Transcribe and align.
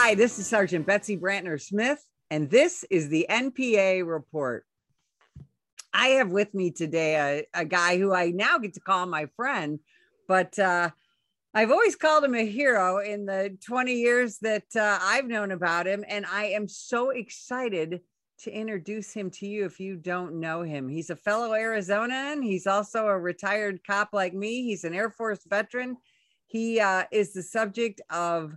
Hi, 0.00 0.14
this 0.14 0.38
is 0.38 0.46
Sergeant 0.46 0.86
Betsy 0.86 1.16
Brantner 1.16 1.60
Smith, 1.60 2.00
and 2.30 2.48
this 2.48 2.84
is 2.88 3.08
the 3.08 3.26
NPA 3.28 4.06
report. 4.06 4.64
I 5.92 6.06
have 6.18 6.30
with 6.30 6.54
me 6.54 6.70
today 6.70 7.16
a, 7.52 7.62
a 7.62 7.64
guy 7.64 7.98
who 7.98 8.14
I 8.14 8.30
now 8.30 8.58
get 8.58 8.74
to 8.74 8.80
call 8.80 9.06
my 9.06 9.26
friend, 9.34 9.80
but 10.28 10.56
uh, 10.56 10.90
I've 11.52 11.72
always 11.72 11.96
called 11.96 12.22
him 12.22 12.36
a 12.36 12.46
hero 12.46 12.98
in 12.98 13.26
the 13.26 13.58
20 13.66 13.92
years 13.92 14.38
that 14.38 14.68
uh, 14.76 15.00
I've 15.02 15.26
known 15.26 15.50
about 15.50 15.88
him. 15.88 16.04
And 16.06 16.24
I 16.26 16.44
am 16.44 16.68
so 16.68 17.10
excited 17.10 18.00
to 18.44 18.52
introduce 18.52 19.12
him 19.12 19.30
to 19.32 19.48
you 19.48 19.64
if 19.64 19.80
you 19.80 19.96
don't 19.96 20.38
know 20.38 20.62
him. 20.62 20.88
He's 20.88 21.10
a 21.10 21.16
fellow 21.16 21.50
Arizonan. 21.50 22.44
He's 22.44 22.68
also 22.68 23.08
a 23.08 23.18
retired 23.18 23.80
cop 23.84 24.10
like 24.12 24.32
me. 24.32 24.62
He's 24.62 24.84
an 24.84 24.94
Air 24.94 25.10
Force 25.10 25.40
veteran. 25.44 25.96
He 26.46 26.78
uh, 26.78 27.02
is 27.10 27.32
the 27.32 27.42
subject 27.42 28.00
of 28.10 28.54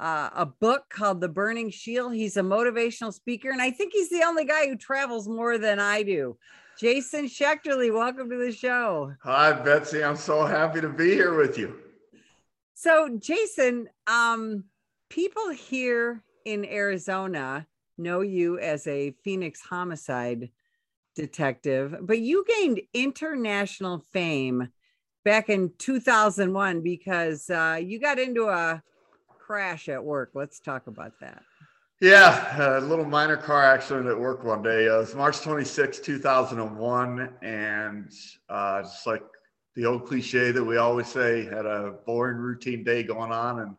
uh, 0.00 0.30
a 0.34 0.46
book 0.46 0.88
called 0.88 1.20
The 1.20 1.28
Burning 1.28 1.70
Shield. 1.70 2.14
He's 2.14 2.38
a 2.38 2.42
motivational 2.42 3.12
speaker, 3.12 3.50
and 3.50 3.60
I 3.60 3.70
think 3.70 3.92
he's 3.92 4.08
the 4.08 4.24
only 4.26 4.46
guy 4.46 4.66
who 4.66 4.76
travels 4.76 5.28
more 5.28 5.58
than 5.58 5.78
I 5.78 6.02
do. 6.02 6.38
Jason 6.78 7.26
Schechterle, 7.26 7.92
welcome 7.92 8.30
to 8.30 8.38
the 8.38 8.50
show. 8.50 9.12
Hi, 9.22 9.52
Betsy. 9.52 10.02
I'm 10.02 10.16
so 10.16 10.46
happy 10.46 10.80
to 10.80 10.88
be 10.88 11.10
here 11.10 11.34
with 11.36 11.58
you. 11.58 11.76
So, 12.72 13.18
Jason, 13.18 13.88
um, 14.06 14.64
people 15.10 15.50
here 15.50 16.24
in 16.46 16.64
Arizona 16.64 17.66
know 17.98 18.22
you 18.22 18.58
as 18.58 18.86
a 18.86 19.10
Phoenix 19.22 19.60
homicide 19.60 20.48
detective, 21.14 21.94
but 22.00 22.20
you 22.20 22.46
gained 22.48 22.80
international 22.94 23.98
fame 24.14 24.68
back 25.26 25.50
in 25.50 25.72
2001 25.76 26.80
because 26.80 27.50
uh, 27.50 27.78
you 27.82 28.00
got 28.00 28.18
into 28.18 28.48
a 28.48 28.82
crash 29.50 29.88
at 29.88 30.04
work. 30.04 30.30
Let's 30.34 30.60
talk 30.60 30.86
about 30.86 31.10
that. 31.20 31.42
Yeah, 32.00 32.78
a 32.78 32.80
little 32.82 33.04
minor 33.04 33.36
car 33.36 33.64
accident 33.64 34.06
at 34.06 34.16
work 34.16 34.44
one 34.44 34.62
day. 34.62 34.88
Uh, 34.88 34.94
it 34.94 34.98
was 34.98 35.14
March 35.16 35.40
26, 35.40 35.98
2001. 35.98 37.34
And 37.42 38.12
uh, 38.48 38.82
just 38.82 39.08
like 39.08 39.24
the 39.74 39.86
old 39.86 40.06
cliche 40.06 40.52
that 40.52 40.62
we 40.62 40.76
always 40.76 41.08
say, 41.08 41.46
had 41.46 41.66
a 41.66 41.96
boring 42.06 42.36
routine 42.36 42.84
day 42.84 43.02
going 43.02 43.32
on. 43.32 43.58
And 43.58 43.76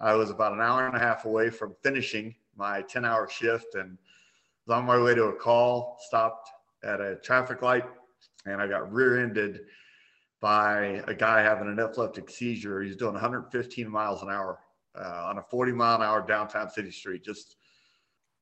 I 0.00 0.14
was 0.14 0.30
about 0.30 0.54
an 0.54 0.60
hour 0.60 0.88
and 0.88 0.96
a 0.96 0.98
half 0.98 1.24
away 1.24 1.50
from 1.50 1.76
finishing 1.84 2.34
my 2.56 2.82
10 2.82 3.04
hour 3.04 3.28
shift 3.30 3.76
and 3.76 3.96
was 4.66 4.76
on 4.76 4.86
my 4.86 5.00
way 5.00 5.14
to 5.14 5.26
a 5.26 5.32
call, 5.32 5.98
stopped 6.00 6.50
at 6.82 7.00
a 7.00 7.14
traffic 7.22 7.62
light, 7.62 7.84
and 8.44 8.60
I 8.60 8.66
got 8.66 8.92
rear 8.92 9.22
ended 9.22 9.60
by 10.40 11.00
a 11.06 11.14
guy 11.14 11.42
having 11.42 11.68
an 11.68 11.78
epileptic 11.78 12.28
seizure. 12.28 12.82
He's 12.82 12.96
doing 12.96 13.12
115 13.12 13.88
miles 13.88 14.22
an 14.22 14.30
hour 14.30 14.58
uh, 14.98 15.24
on 15.26 15.38
a 15.38 15.42
40 15.42 15.72
mile 15.72 15.96
an 15.96 16.02
hour 16.02 16.24
downtown 16.26 16.70
city 16.70 16.90
street, 16.90 17.24
just 17.24 17.56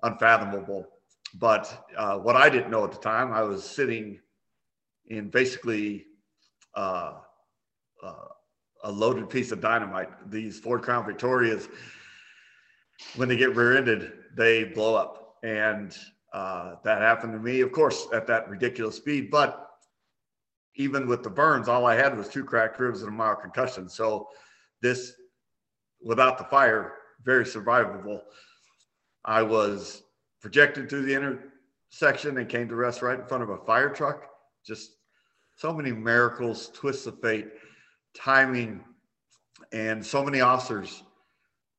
unfathomable. 0.03 0.87
But 1.35 1.87
uh, 1.97 2.19
what 2.19 2.37
I 2.37 2.49
didn't 2.49 2.71
know 2.71 2.85
at 2.85 2.93
the 2.93 2.99
time, 2.99 3.33
I 3.33 3.43
was 3.43 3.65
sitting 3.65 4.19
in 5.09 5.29
basically 5.31 6.07
uh, 6.75 7.15
uh, 8.03 8.15
a 8.85 8.91
loaded 8.91 9.29
piece 9.29 9.53
of 9.53 9.61
dynamite. 9.61 10.09
These 10.31 10.61
Ford 10.61 10.83
Crown 10.83 11.05
Victorias, 11.05 11.69
when 13.17 13.29
they 13.29 13.37
get 13.37 13.55
rear-ended, 13.55 14.13
they 14.37 14.65
blow 14.65 14.95
up, 14.95 15.37
and 15.43 15.97
uh, 16.33 16.77
that 16.85 17.01
happened 17.01 17.33
to 17.33 17.39
me. 17.39 17.61
Of 17.61 17.73
course, 17.73 18.07
at 18.13 18.27
that 18.29 18.49
ridiculous 18.49 18.97
speed, 18.97 19.31
but 19.31 19.69
even 20.77 21.09
with 21.09 21.23
the 21.23 21.31
burns, 21.31 21.69
all 21.69 21.87
I 21.87 21.97
had 21.97 22.17
was 22.17 22.29
two 22.29 22.45
cracked 22.45 22.79
ribs 22.79 23.03
and 23.03 23.09
a 23.09 23.13
mild 23.13 23.41
concussion. 23.41 23.89
So 23.89 24.29
this, 24.81 25.13
without 26.03 26.39
the 26.39 26.45
fire, 26.45 26.93
very 27.25 27.45
survivable. 27.45 28.21
I 29.25 29.43
was 29.43 30.03
projected 30.41 30.89
through 30.89 31.03
the 31.03 31.15
intersection 31.93 32.39
and 32.39 32.49
came 32.49 32.69
to 32.69 32.77
rest 32.77 33.03
right 33.03 33.19
in 33.19 33.27
front 33.27 33.43
of 33.43 33.51
a 33.51 33.59
fire 33.59 33.91
truck. 33.91 34.25
Just 34.65 34.93
so 35.57 35.73
many 35.73 35.93
miracles, 35.93 36.71
twists 36.73 37.07
of 37.07 37.21
fate, 37.21 37.49
timing, 38.17 38.85
and 39.73 40.05
so 40.05 40.25
many 40.25 40.41
officers 40.41 41.03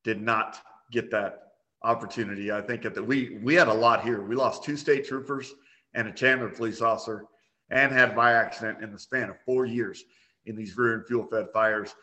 did 0.03 0.21
not 0.21 0.59
get 0.91 1.09
that 1.11 1.53
opportunity. 1.83 2.51
I 2.51 2.61
think 2.61 2.81
that 2.83 3.05
we 3.05 3.39
we 3.41 3.55
had 3.55 3.67
a 3.67 3.73
lot 3.73 4.03
here. 4.03 4.21
We 4.21 4.35
lost 4.35 4.63
two 4.63 4.75
state 4.75 5.07
troopers 5.07 5.53
and 5.93 6.07
a 6.07 6.11
Chandler 6.11 6.49
police 6.49 6.81
officer, 6.81 7.25
and 7.69 7.91
had 7.91 8.15
by 8.15 8.33
accident 8.33 8.83
in 8.83 8.91
the 8.91 8.99
span 8.99 9.29
of 9.29 9.37
four 9.45 9.65
years 9.65 10.03
in 10.45 10.55
these 10.55 10.77
rear 10.77 10.95
and 10.95 11.07
fuel 11.07 11.27
fed 11.31 11.47
fires. 11.53 11.95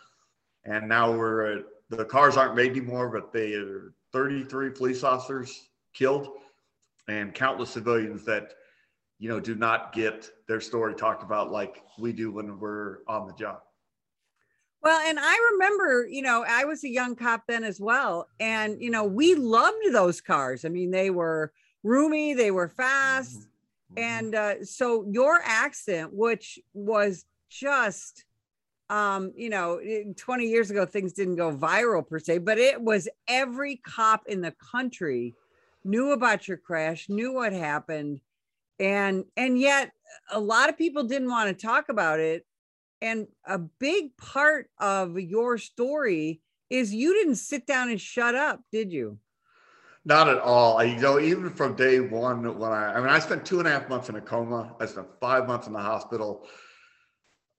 And 0.65 0.88
now 0.88 1.16
we're 1.16 1.62
the 1.88 2.04
cars 2.04 2.36
aren't 2.36 2.56
made 2.56 2.72
anymore, 2.72 3.08
but 3.08 3.32
they 3.32 3.54
are 3.54 3.94
33 4.12 4.70
police 4.70 5.02
officers 5.04 5.69
killed 5.92 6.28
and 7.08 7.34
countless 7.34 7.70
civilians 7.70 8.24
that 8.24 8.54
you 9.19 9.28
know, 9.28 9.41
do 9.41 9.54
not 9.54 9.92
get 9.92 10.30
their 10.46 10.60
story 10.60 10.94
talked 10.94 11.22
about 11.22 11.50
like 11.50 11.82
we 11.98 12.12
do 12.12 12.30
when 12.30 12.58
we're 12.58 12.98
on 13.08 13.26
the 13.26 13.32
job. 13.34 13.60
Well, 14.82 15.00
and 15.00 15.19
I 15.19 15.50
remember, 15.52 16.06
you 16.06 16.22
know, 16.22 16.44
I 16.46 16.64
was 16.64 16.84
a 16.84 16.88
young 16.88 17.16
cop 17.16 17.44
then 17.48 17.64
as 17.64 17.80
well. 17.80 18.28
And, 18.38 18.80
you 18.80 18.91
know, 18.91 19.04
we 19.04 19.34
loved 19.34 19.78
those 19.91 20.20
cars. 20.20 20.64
I 20.64 20.69
mean, 20.69 20.91
they 20.91 21.10
were 21.10 21.52
roomy, 21.82 22.34
they 22.34 22.50
were 22.50 22.69
fast. 22.69 23.41
Mm-hmm. 23.41 23.98
And 23.98 24.34
uh, 24.34 24.64
so 24.64 25.06
your 25.10 25.41
accident, 25.42 26.12
which 26.12 26.58
was 26.75 27.25
just, 27.48 28.26
um, 28.88 29.32
you 29.36 29.50
know, 29.50 29.80
20 30.16 30.47
years 30.47 30.70
ago, 30.70 30.86
things 30.86 31.12
didn't 31.12 31.36
go 31.36 31.52
viral 31.52 32.06
per 32.06 32.19
se, 32.19 32.38
but 32.38 32.58
it 32.58 32.80
was 32.80 33.08
every 33.28 33.76
cop 33.76 34.22
in 34.26 34.41
the 34.41 34.54
country 34.72 35.34
knew 35.84 36.12
about 36.12 36.48
your 36.48 36.56
crash, 36.56 37.08
knew 37.08 37.32
what 37.32 37.52
happened 37.52 38.20
and 38.78 39.25
and 39.36 39.58
yet 39.58 39.92
a 40.32 40.41
lot 40.41 40.69
of 40.69 40.78
people 40.78 41.04
didn't 41.04 41.28
want 41.30 41.48
to 41.48 41.66
talk 41.66 41.88
about 41.88 42.20
it 42.20 42.44
and 43.00 43.26
a 43.46 43.58
big 43.58 44.16
part 44.16 44.70
of 44.78 45.19
your 45.19 45.58
story 45.58 46.41
is 46.70 46.94
you 46.94 47.14
didn't 47.14 47.36
sit 47.36 47.66
down 47.66 47.91
and 47.91 48.00
shut 48.00 48.34
up 48.34 48.60
did 48.72 48.92
you? 48.92 49.19
Not 50.04 50.28
at 50.28 50.38
all 50.38 50.78
I, 50.78 50.84
you 50.84 51.00
know 51.00 51.19
even 51.19 51.50
from 51.50 51.75
day 51.75 52.00
one 52.00 52.58
when 52.58 52.72
i 52.72 52.94
i 52.94 53.00
mean 53.00 53.08
i 53.08 53.19
spent 53.19 53.44
two 53.44 53.58
and 53.58 53.66
a 53.66 53.70
half 53.70 53.88
months 53.88 54.08
in 54.08 54.14
a 54.14 54.20
coma 54.20 54.75
i 54.78 54.86
spent 54.86 55.08
five 55.20 55.48
months 55.48 55.66
in 55.66 55.72
the 55.72 55.80
hospital 55.80 56.46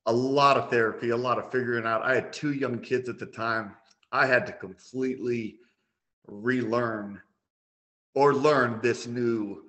a 0.08 0.12
lot 0.12 0.58
of 0.58 0.70
therapy 0.70 1.10
a 1.10 1.18
lot 1.18 1.38
of 1.38 1.52
figuring 1.52 1.86
out 1.86 2.02
i 2.02 2.14
had 2.16 2.34
two 2.34 2.54
young 2.54 2.80
kids 2.80 3.08
at 3.08 3.20
the 3.20 3.26
time 3.26 3.74
i 4.12 4.26
had 4.26 4.46
to 4.46 4.52
completely 4.54 5.58
relearn 6.28 7.22
or 8.18 8.34
learn 8.34 8.80
this 8.82 9.06
new 9.06 9.64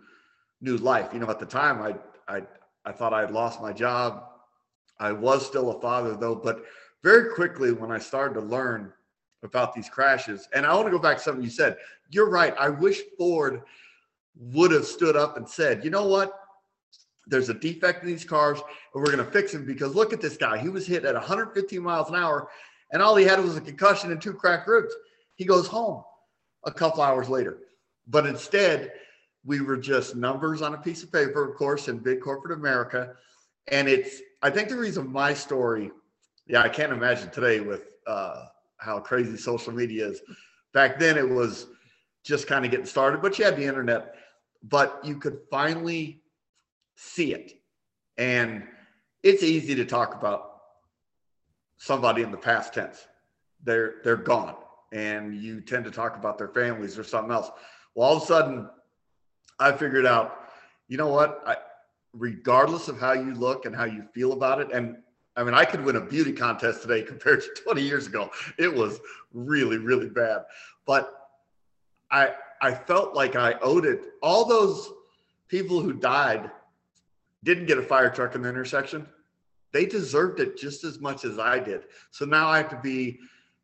new 0.61 0.77
life. 0.79 1.11
You 1.13 1.21
know, 1.21 1.31
at 1.31 1.39
the 1.39 1.47
time, 1.47 1.83
I 1.83 1.95
I 2.33 2.43
I 2.85 2.93
thought 2.93 3.13
I 3.13 3.21
had 3.21 3.31
lost 3.31 3.61
my 3.61 3.73
job. 3.73 4.25
I 4.99 5.13
was 5.13 5.47
still 5.47 5.71
a 5.71 5.81
father 5.81 6.17
though, 6.17 6.35
but 6.35 6.65
very 7.03 7.35
quickly 7.35 7.73
when 7.73 7.93
I 7.93 7.99
started 7.99 8.35
to 8.35 8.41
learn 8.41 8.93
about 9.43 9.75
these 9.75 9.89
crashes, 9.89 10.49
and 10.55 10.67
I 10.67 10.75
want 10.75 10.87
to 10.87 10.91
go 10.91 10.99
back 10.99 11.19
to 11.19 11.23
something 11.23 11.45
you 11.45 11.51
said. 11.51 11.77
You're 12.11 12.31
right. 12.31 12.55
I 12.59 12.71
wish 12.71 13.01
Ford 13.19 13.63
would 14.35 14.71
have 14.71 14.87
stood 14.87 15.15
up 15.15 15.37
and 15.37 15.47
said, 15.47 15.85
you 15.85 15.91
know 15.91 16.07
what? 16.07 16.33
There's 17.29 17.49
a 17.49 17.55
defect 17.55 18.03
in 18.03 18.09
these 18.09 18.25
cars, 18.25 18.59
and 18.59 19.03
we're 19.03 19.15
going 19.15 19.25
to 19.25 19.31
fix 19.31 19.53
them 19.53 19.65
because 19.65 19.95
look 19.95 20.13
at 20.13 20.21
this 20.21 20.37
guy. 20.37 20.59
He 20.59 20.69
was 20.69 20.87
hit 20.87 21.05
at 21.05 21.15
115 21.15 21.83
miles 21.83 22.09
an 22.09 22.17
hour, 22.17 22.49
and 22.93 23.03
all 23.03 23.17
he 23.17 23.25
had 23.25 23.43
was 23.43 23.57
a 23.57 23.61
concussion 23.61 24.11
and 24.11 24.21
two 24.21 24.33
cracked 24.33 24.67
ribs. 24.67 24.95
He 25.35 25.45
goes 25.45 25.67
home 25.67 26.03
a 26.65 26.73
couple 26.73 27.03
hours 27.03 27.29
later. 27.29 27.59
But 28.07 28.27
instead, 28.27 28.93
we 29.45 29.61
were 29.61 29.77
just 29.77 30.17
numbers 30.17 30.63
on 30.63 30.75
a 30.75 30.79
piece 30.79 31.03
of 31.03 31.13
paper, 31.13 31.49
of 31.49 31.57
course, 31.57 31.89
in 31.89 31.99
big 31.99 32.21
corporate 32.21 32.59
America. 32.59 33.15
And 33.69 33.89
it's, 33.89 34.21
I 34.43 34.51
think 34.51 34.69
the 34.69 34.77
reason 34.77 35.11
my 35.13 35.35
story, 35.35 35.91
yeah, 36.47 36.63
I 36.63 36.69
can't 36.69 36.93
imagine 36.93 37.31
today 37.31 37.61
with 37.61 37.85
uh, 38.07 38.47
how 38.79 39.01
crazy 39.01 39.37
social 39.37 39.73
media 39.73 40.09
is. 40.09 40.23
Back 40.73 40.99
then, 40.99 41.19
it 41.19 41.29
was 41.29 41.67
just 42.25 42.47
kind 42.47 42.65
of 42.65 42.71
getting 42.71 42.87
started, 42.87 43.23
but 43.23 43.39
you 43.39 43.45
had 43.45 43.57
the 43.57 43.65
internet, 43.65 44.15
but 44.63 45.01
you 45.05 45.17
could 45.19 45.39
finally 45.51 46.23
see 46.99 47.33
it. 47.33 47.53
And 48.17 48.65
it's 49.23 49.43
easy 49.43 49.75
to 49.77 49.85
talk 49.85 50.15
about 50.15 50.61
somebody 51.77 52.23
in 52.23 52.33
the 52.33 52.37
past 52.37 52.75
tense. 52.75 53.07
They're 53.63 53.97
they're 54.05 54.17
gone, 54.17 54.57
and 54.93 55.35
you 55.35 55.61
tend 55.61 55.85
to 55.85 55.91
talk 55.91 56.17
about 56.17 56.39
their 56.39 56.49
families 56.49 56.99
or 56.99 57.05
something 57.05 57.33
else. 57.33 57.51
Well, 57.95 58.09
all 58.09 58.17
of 58.17 58.23
a 58.23 58.27
sudden, 58.27 58.69
I 59.59 59.73
figured 59.73 60.07
out, 60.07 60.49
you 60.89 60.97
know 60.97 61.09
what? 61.09 61.43
I, 61.47 61.57
regardless 62.13 62.89
of 62.89 62.99
how 62.99 63.13
you 63.13 63.35
look 63.35 63.65
and 63.65 63.75
how 63.75 63.85
you 63.85 64.03
feel 64.15 64.33
about 64.33 64.61
it, 64.61 64.69
and 64.73 64.97
I 65.37 65.45
mean, 65.45 65.55
I 65.55 65.65
could 65.65 65.85
win 65.85 65.97
a 65.97 66.01
beauty 66.01 66.33
contest 66.33 66.83
today 66.83 67.03
compared 67.07 67.43
to 67.43 67.63
20 67.63 67.81
years 67.83 68.07
ago. 68.09 68.31
It 68.59 68.73
was 68.73 69.01
really, 69.33 69.79
really 69.79 70.09
bad. 70.09 70.43
But 70.85 71.13
I 72.11 72.33
I 72.61 72.75
felt 72.75 73.15
like 73.15 73.37
I 73.37 73.55
owed 73.61 73.87
it. 73.87 74.01
All 74.21 74.45
those 74.45 74.91
people 75.49 75.81
who 75.81 75.93
died 75.93 76.51
didn't 77.45 77.67
get 77.67 77.79
a 77.79 77.83
fire 77.83 78.11
truck 78.11 78.35
in 78.35 78.43
the 78.43 78.49
intersection. 78.49 79.07
They 79.73 79.87
deserved 79.87 80.41
it 80.41 80.57
just 80.57 80.85
as 80.85 80.99
much 80.99 81.25
as 81.25 81.39
I 81.39 81.59
did. 81.59 81.85
So 82.11 82.25
now 82.25 82.49
I 82.49 82.59
have 82.59 82.71
to 82.71 82.81
be 82.81 83.19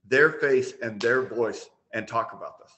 their 0.06 0.30
face 0.30 0.74
and 0.82 1.00
their 1.00 1.22
voice 1.22 1.68
and 1.92 2.06
talk 2.06 2.32
about 2.32 2.58
this. 2.58 2.72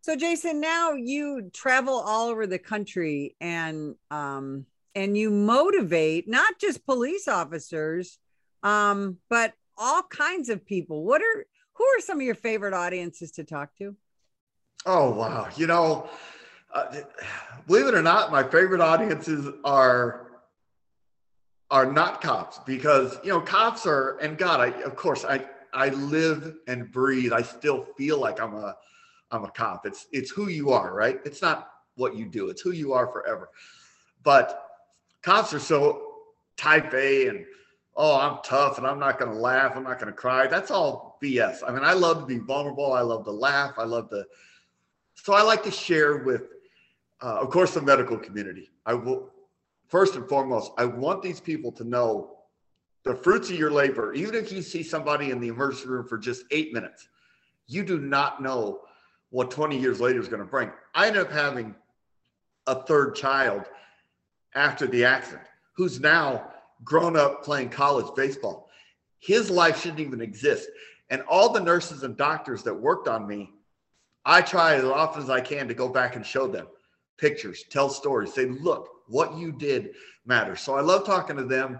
So 0.00 0.16
Jason, 0.16 0.60
now 0.60 0.92
you 0.92 1.50
travel 1.52 1.94
all 1.94 2.28
over 2.28 2.46
the 2.46 2.58
country 2.58 3.34
and 3.40 3.96
um 4.10 4.66
and 4.94 5.16
you 5.16 5.30
motivate 5.30 6.28
not 6.28 6.58
just 6.58 6.86
police 6.86 7.28
officers 7.28 8.18
um 8.62 9.18
but 9.28 9.52
all 9.76 10.02
kinds 10.04 10.48
of 10.48 10.64
people. 10.64 11.04
What 11.04 11.22
are 11.22 11.46
who 11.74 11.84
are 11.84 12.00
some 12.00 12.18
of 12.18 12.24
your 12.24 12.34
favorite 12.34 12.72
audiences 12.72 13.32
to 13.32 13.44
talk 13.44 13.74
to? 13.78 13.96
Oh 14.86 15.10
wow, 15.10 15.48
you 15.56 15.66
know, 15.66 16.08
uh, 16.76 17.00
believe 17.66 17.86
it 17.86 17.94
or 17.94 18.02
not, 18.02 18.30
my 18.30 18.42
favorite 18.42 18.80
audiences 18.80 19.48
are 19.64 20.22
are 21.70 21.90
not 21.90 22.20
cops 22.20 22.60
because 22.64 23.18
you 23.24 23.30
know 23.30 23.40
cops 23.40 23.86
are 23.86 24.18
and 24.18 24.38
God, 24.38 24.60
I 24.60 24.82
of 24.82 24.96
course 24.96 25.24
I 25.24 25.44
I 25.72 25.88
live 25.88 26.56
and 26.66 26.90
breathe. 26.92 27.32
I 27.32 27.42
still 27.42 27.84
feel 27.96 28.18
like 28.18 28.40
I'm 28.40 28.54
a 28.54 28.76
I'm 29.30 29.44
a 29.44 29.50
cop. 29.50 29.86
It's 29.86 30.06
it's 30.12 30.30
who 30.30 30.48
you 30.48 30.70
are, 30.70 30.94
right? 30.94 31.20
It's 31.24 31.42
not 31.42 31.70
what 31.96 32.14
you 32.14 32.26
do. 32.26 32.48
It's 32.50 32.60
who 32.60 32.72
you 32.72 32.92
are 32.92 33.06
forever. 33.06 33.50
But 34.22 34.62
cops 35.22 35.52
are 35.54 35.58
so 35.58 36.02
type 36.56 36.92
A 36.94 37.28
and 37.28 37.44
oh, 37.96 38.18
I'm 38.18 38.38
tough 38.44 38.78
and 38.78 38.86
I'm 38.86 38.98
not 38.98 39.18
going 39.18 39.32
to 39.32 39.38
laugh. 39.38 39.72
I'm 39.74 39.84
not 39.84 39.98
going 39.98 40.12
to 40.12 40.16
cry. 40.16 40.46
That's 40.46 40.70
all 40.70 41.18
BS. 41.22 41.62
I 41.66 41.72
mean, 41.72 41.82
I 41.82 41.94
love 41.94 42.20
to 42.20 42.26
be 42.26 42.38
vulnerable. 42.38 42.92
I 42.92 43.00
love 43.00 43.24
to 43.24 43.30
laugh. 43.30 43.78
I 43.78 43.84
love 43.84 44.10
to. 44.10 44.26
So 45.14 45.32
I 45.32 45.42
like 45.42 45.62
to 45.62 45.70
share 45.70 46.18
with, 46.18 46.42
uh, 47.22 47.38
of 47.40 47.50
course, 47.50 47.74
the 47.74 47.82
medical 47.82 48.18
community. 48.18 48.70
I 48.84 48.94
will 48.94 49.30
first 49.88 50.16
and 50.16 50.28
foremost. 50.28 50.72
I 50.76 50.84
want 50.84 51.22
these 51.22 51.40
people 51.40 51.72
to 51.72 51.84
know 51.84 52.36
the 53.04 53.14
fruits 53.14 53.50
of 53.50 53.56
your 53.56 53.70
labor. 53.70 54.12
Even 54.14 54.34
if 54.34 54.52
you 54.52 54.62
see 54.62 54.82
somebody 54.82 55.30
in 55.30 55.40
the 55.40 55.48
emergency 55.48 55.88
room 55.88 56.06
for 56.06 56.18
just 56.18 56.44
eight 56.50 56.72
minutes, 56.72 57.08
you 57.66 57.84
do 57.84 57.98
not 57.98 58.42
know 58.42 58.80
what 59.30 59.50
20 59.50 59.78
years 59.78 60.00
later 60.00 60.20
is 60.20 60.28
going 60.28 60.42
to 60.42 60.48
bring. 60.48 60.70
I 60.94 61.06
ended 61.06 61.22
up 61.22 61.32
having 61.32 61.74
a 62.66 62.82
third 62.82 63.14
child 63.14 63.64
after 64.54 64.86
the 64.86 65.04
accident 65.04 65.46
who's 65.72 66.00
now 66.00 66.52
grown 66.84 67.16
up 67.16 67.44
playing 67.44 67.70
college 67.70 68.06
baseball. 68.14 68.68
His 69.18 69.50
life 69.50 69.80
shouldn't 69.80 70.00
even 70.00 70.20
exist. 70.20 70.68
And 71.10 71.22
all 71.22 71.52
the 71.52 71.60
nurses 71.60 72.02
and 72.02 72.16
doctors 72.16 72.62
that 72.64 72.74
worked 72.74 73.08
on 73.08 73.26
me, 73.26 73.50
I 74.24 74.42
try 74.42 74.74
as 74.74 74.84
often 74.84 75.22
as 75.22 75.30
I 75.30 75.40
can 75.40 75.68
to 75.68 75.74
go 75.74 75.88
back 75.88 76.16
and 76.16 76.26
show 76.26 76.46
them 76.46 76.66
pictures, 77.18 77.64
tell 77.70 77.88
stories, 77.88 78.34
say, 78.34 78.46
look, 78.46 78.88
what 79.08 79.36
you 79.36 79.52
did 79.52 79.94
matters. 80.24 80.60
So 80.60 80.74
I 80.74 80.80
love 80.80 81.06
talking 81.06 81.36
to 81.36 81.44
them, 81.44 81.78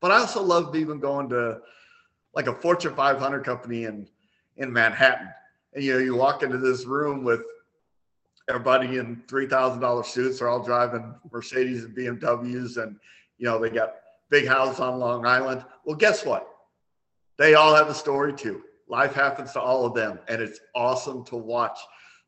but 0.00 0.10
I 0.10 0.18
also 0.18 0.42
love 0.42 0.74
even 0.76 1.00
going 1.00 1.28
to 1.30 1.60
like 2.34 2.46
a 2.46 2.54
Fortune 2.54 2.94
500 2.94 3.44
company 3.44 3.84
in 3.84 4.08
in 4.56 4.72
Manhattan 4.72 5.28
and 5.74 5.82
you 5.82 5.94
know, 5.94 5.98
you 5.98 6.14
walk 6.14 6.42
into 6.42 6.58
this 6.58 6.84
room 6.84 7.24
with 7.24 7.42
everybody 8.48 8.98
in 8.98 9.22
three 9.28 9.46
thousand 9.46 9.80
dollar 9.80 10.04
suits. 10.04 10.38
They're 10.38 10.48
all 10.48 10.62
driving 10.62 11.14
Mercedes 11.32 11.84
and 11.84 11.96
BMWs, 11.96 12.82
and 12.82 12.96
you 13.38 13.46
know 13.46 13.58
they 13.58 13.70
got 13.70 13.94
big 14.30 14.46
houses 14.46 14.80
on 14.80 14.98
Long 14.98 15.26
Island. 15.26 15.64
Well, 15.84 15.96
guess 15.96 16.24
what? 16.24 16.48
They 17.38 17.54
all 17.54 17.74
have 17.74 17.88
a 17.88 17.94
story 17.94 18.34
too. 18.34 18.62
Life 18.88 19.14
happens 19.14 19.52
to 19.52 19.60
all 19.60 19.86
of 19.86 19.94
them, 19.94 20.18
and 20.28 20.42
it's 20.42 20.60
awesome 20.74 21.24
to 21.26 21.36
watch 21.36 21.78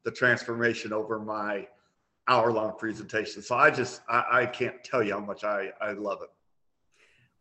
the 0.05 0.11
transformation 0.11 0.93
over 0.93 1.19
my 1.19 1.67
hour 2.29 2.53
long 2.53 2.75
presentation. 2.79 3.43
So 3.43 3.57
I 3.57 3.71
just 3.71 4.01
I, 4.09 4.25
I 4.33 4.47
can't 4.47 4.83
tell 4.83 5.03
you 5.03 5.13
how 5.13 5.21
much 5.21 5.45
I 5.45 5.71
I 5.81 5.93
love 5.93 6.21
it. 6.23 6.31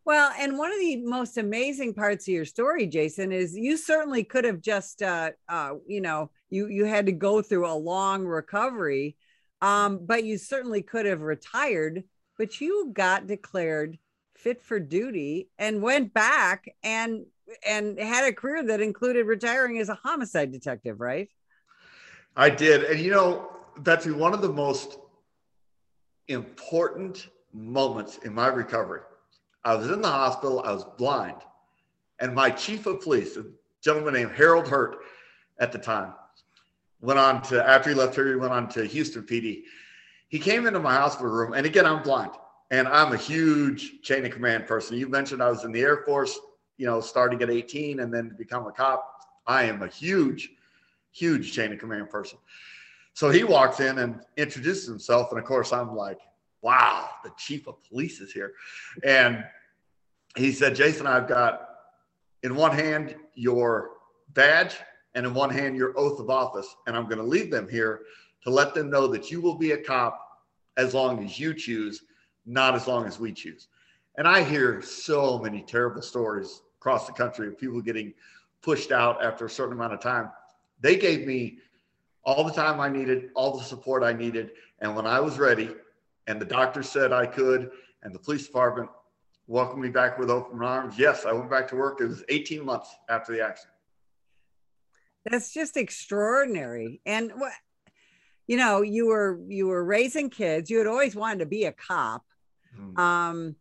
Well, 0.05 0.33
and 0.37 0.57
one 0.57 0.71
of 0.71 0.79
the 0.79 0.97
most 0.97 1.37
amazing 1.37 1.93
parts 1.93 2.27
of 2.27 2.33
your 2.33 2.43
story, 2.43 2.87
Jason, 2.87 3.31
is 3.31 3.55
you 3.55 3.77
certainly 3.77 4.25
could 4.25 4.43
have 4.43 4.59
just, 4.59 5.01
uh, 5.01 5.31
uh, 5.47 5.75
you 5.87 6.01
know, 6.01 6.29
you 6.49 6.67
you 6.67 6.83
had 6.85 7.05
to 7.05 7.13
go 7.13 7.41
through 7.41 7.67
a 7.67 7.73
long 7.73 8.25
recovery, 8.25 9.15
um, 9.61 10.05
but 10.05 10.25
you 10.25 10.37
certainly 10.37 10.81
could 10.81 11.05
have 11.05 11.21
retired. 11.21 12.03
But 12.37 12.59
you 12.59 12.91
got 12.91 13.27
declared 13.27 13.97
fit 14.35 14.61
for 14.61 14.79
duty 14.79 15.49
and 15.57 15.81
went 15.81 16.13
back 16.13 16.67
and 16.83 17.25
and 17.65 17.97
had 17.97 18.25
a 18.25 18.33
career 18.33 18.63
that 18.63 18.81
included 18.81 19.25
retiring 19.25 19.77
as 19.77 19.87
a 19.87 19.95
homicide 19.95 20.51
detective, 20.51 20.99
right? 20.99 21.29
I 22.35 22.49
did, 22.49 22.83
and 22.83 22.99
you 22.99 23.11
know, 23.11 23.49
Betsy, 23.77 24.11
one 24.11 24.33
of 24.33 24.41
the 24.41 24.51
most 24.51 24.97
important 26.27 27.27
moments 27.53 28.17
in 28.19 28.33
my 28.33 28.47
recovery 28.47 29.01
I 29.63 29.75
was 29.75 29.89
in 29.89 30.01
the 30.01 30.09
hospital. 30.09 30.61
I 30.65 30.73
was 30.73 30.83
blind. 30.97 31.37
And 32.19 32.35
my 32.35 32.49
chief 32.49 32.85
of 32.85 33.01
police, 33.01 33.37
a 33.37 33.45
gentleman 33.81 34.13
named 34.13 34.31
Harold 34.31 34.67
Hurtt 34.67 34.97
at 35.59 35.71
the 35.71 35.77
time, 35.77 36.13
went 37.01 37.19
on 37.19 37.41
to, 37.43 37.65
after 37.65 37.89
he 37.89 37.95
left 37.95 38.15
here, 38.15 38.29
he 38.29 38.35
went 38.35 38.53
on 38.53 38.67
to 38.69 38.85
Houston 38.85 39.23
PD. 39.23 39.63
He 40.27 40.39
came 40.39 40.67
into 40.67 40.79
my 40.79 40.95
hospital 40.95 41.31
room. 41.31 41.53
And 41.53 41.65
again, 41.65 41.85
I'm 41.85 42.03
blind 42.03 42.31
and 42.71 42.87
I'm 42.87 43.13
a 43.13 43.17
huge 43.17 44.01
chain 44.01 44.25
of 44.25 44.31
command 44.31 44.67
person. 44.67 44.97
You 44.97 45.07
mentioned 45.07 45.41
I 45.41 45.49
was 45.49 45.63
in 45.63 45.71
the 45.71 45.81
Air 45.81 46.03
Force, 46.05 46.39
you 46.77 46.85
know, 46.85 47.01
starting 47.01 47.41
at 47.41 47.49
18 47.49 47.99
and 47.99 48.13
then 48.13 48.29
to 48.29 48.35
become 48.35 48.65
a 48.67 48.71
cop. 48.71 49.09
I 49.45 49.63
am 49.63 49.81
a 49.81 49.87
huge, 49.87 50.49
huge 51.11 51.53
chain 51.53 51.71
of 51.71 51.79
command 51.79 52.09
person. 52.09 52.37
So 53.13 53.29
he 53.29 53.43
walks 53.43 53.79
in 53.79 53.99
and 53.99 54.21
introduces 54.37 54.87
himself. 54.87 55.31
And 55.31 55.39
of 55.39 55.45
course, 55.45 55.71
I'm 55.71 55.95
like, 55.95 56.19
wow, 56.61 57.09
the 57.23 57.31
chief 57.37 57.67
of 57.67 57.75
police 57.87 58.19
is 58.19 58.31
here. 58.31 58.53
And 59.03 59.43
he 60.35 60.51
said, 60.51 60.75
Jason, 60.75 61.05
I've 61.05 61.27
got 61.27 61.69
in 62.41 62.55
one 62.55 62.71
hand 62.71 63.15
your 63.35 63.91
badge 64.33 64.75
and 65.13 65.25
in 65.25 65.33
one 65.33 65.49
hand 65.49 65.75
your 65.75 65.97
oath 65.97 66.19
of 66.19 66.29
office. 66.29 66.75
And 66.87 66.95
I'm 66.95 67.05
going 67.05 67.17
to 67.17 67.23
leave 67.23 67.51
them 67.51 67.69
here 67.69 68.01
to 68.43 68.49
let 68.49 68.73
them 68.73 68.89
know 68.89 69.07
that 69.07 69.29
you 69.29 69.41
will 69.41 69.55
be 69.55 69.71
a 69.71 69.77
cop 69.77 70.19
as 70.75 70.93
long 70.93 71.23
as 71.23 71.39
you 71.39 71.53
choose, 71.53 72.03
not 72.45 72.73
as 72.73 72.87
long 72.87 73.05
as 73.05 73.19
we 73.19 73.31
choose. 73.31 73.67
And 74.17 74.27
I 74.27 74.43
hear 74.43 74.81
so 74.81 75.37
many 75.37 75.61
terrible 75.61 76.01
stories 76.01 76.61
across 76.79 77.07
the 77.07 77.13
country 77.13 77.47
of 77.47 77.57
people 77.57 77.81
getting 77.81 78.13
pushed 78.61 78.91
out 78.91 79.23
after 79.23 79.45
a 79.45 79.49
certain 79.49 79.73
amount 79.73 79.93
of 79.93 79.99
time. 79.99 80.29
They 80.81 80.95
gave 80.95 81.27
me 81.27 81.59
all 82.25 82.43
the 82.43 82.53
time 82.53 82.79
I 82.79 82.89
needed, 82.89 83.29
all 83.35 83.57
the 83.57 83.63
support 83.63 84.03
I 84.03 84.13
needed. 84.13 84.51
And 84.79 84.95
when 84.95 85.05
I 85.05 85.19
was 85.19 85.39
ready, 85.39 85.69
and 86.27 86.39
the 86.39 86.45
doctor 86.45 86.83
said 86.83 87.11
I 87.11 87.25
could, 87.25 87.71
and 88.03 88.13
the 88.13 88.19
police 88.19 88.45
department 88.45 88.89
welcomed 89.47 89.81
me 89.81 89.89
back 89.89 90.17
with 90.17 90.29
open 90.29 90.63
arms. 90.63 90.97
Yes, 90.97 91.25
I 91.25 91.33
went 91.33 91.49
back 91.49 91.67
to 91.69 91.75
work. 91.75 91.99
It 92.01 92.07
was 92.07 92.23
18 92.29 92.63
months 92.63 92.95
after 93.09 93.33
the 93.33 93.43
accident. 93.43 93.75
That's 95.29 95.53
just 95.53 95.77
extraordinary. 95.77 97.01
And 97.05 97.31
what 97.35 97.53
you 98.47 98.57
know, 98.57 98.81
you 98.81 99.07
were 99.07 99.39
you 99.47 99.67
were 99.67 99.83
raising 99.83 100.29
kids. 100.29 100.69
You 100.69 100.79
had 100.79 100.87
always 100.87 101.15
wanted 101.15 101.39
to 101.39 101.45
be 101.45 101.65
a 101.65 101.71
cop. 101.71 102.25
Mm-hmm. 102.77 102.99
Um, 102.99 103.55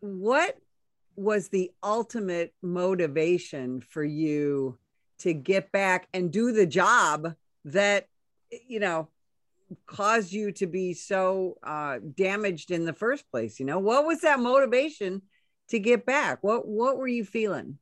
what 0.00 0.56
was 1.16 1.48
the 1.48 1.70
ultimate 1.82 2.54
motivation 2.62 3.82
for 3.82 4.02
you 4.02 4.78
to 5.20 5.32
get 5.32 5.72
back 5.72 6.08
and 6.12 6.30
do 6.30 6.52
the 6.52 6.66
job 6.66 7.34
that 7.64 8.08
you 8.66 8.80
know 8.80 9.08
caused 9.86 10.32
you 10.32 10.50
to 10.52 10.66
be 10.66 10.94
so 10.94 11.56
uh, 11.62 11.98
damaged 12.16 12.70
in 12.70 12.84
the 12.84 12.92
first 12.92 13.30
place? 13.30 13.60
You 13.60 13.66
know, 13.66 13.78
what 13.78 14.06
was 14.06 14.20
that 14.22 14.40
motivation 14.40 15.22
to 15.68 15.78
get 15.78 16.04
back? 16.04 16.42
What 16.42 16.66
what 16.66 16.98
were 16.98 17.08
you 17.08 17.24
feeling? 17.24 17.78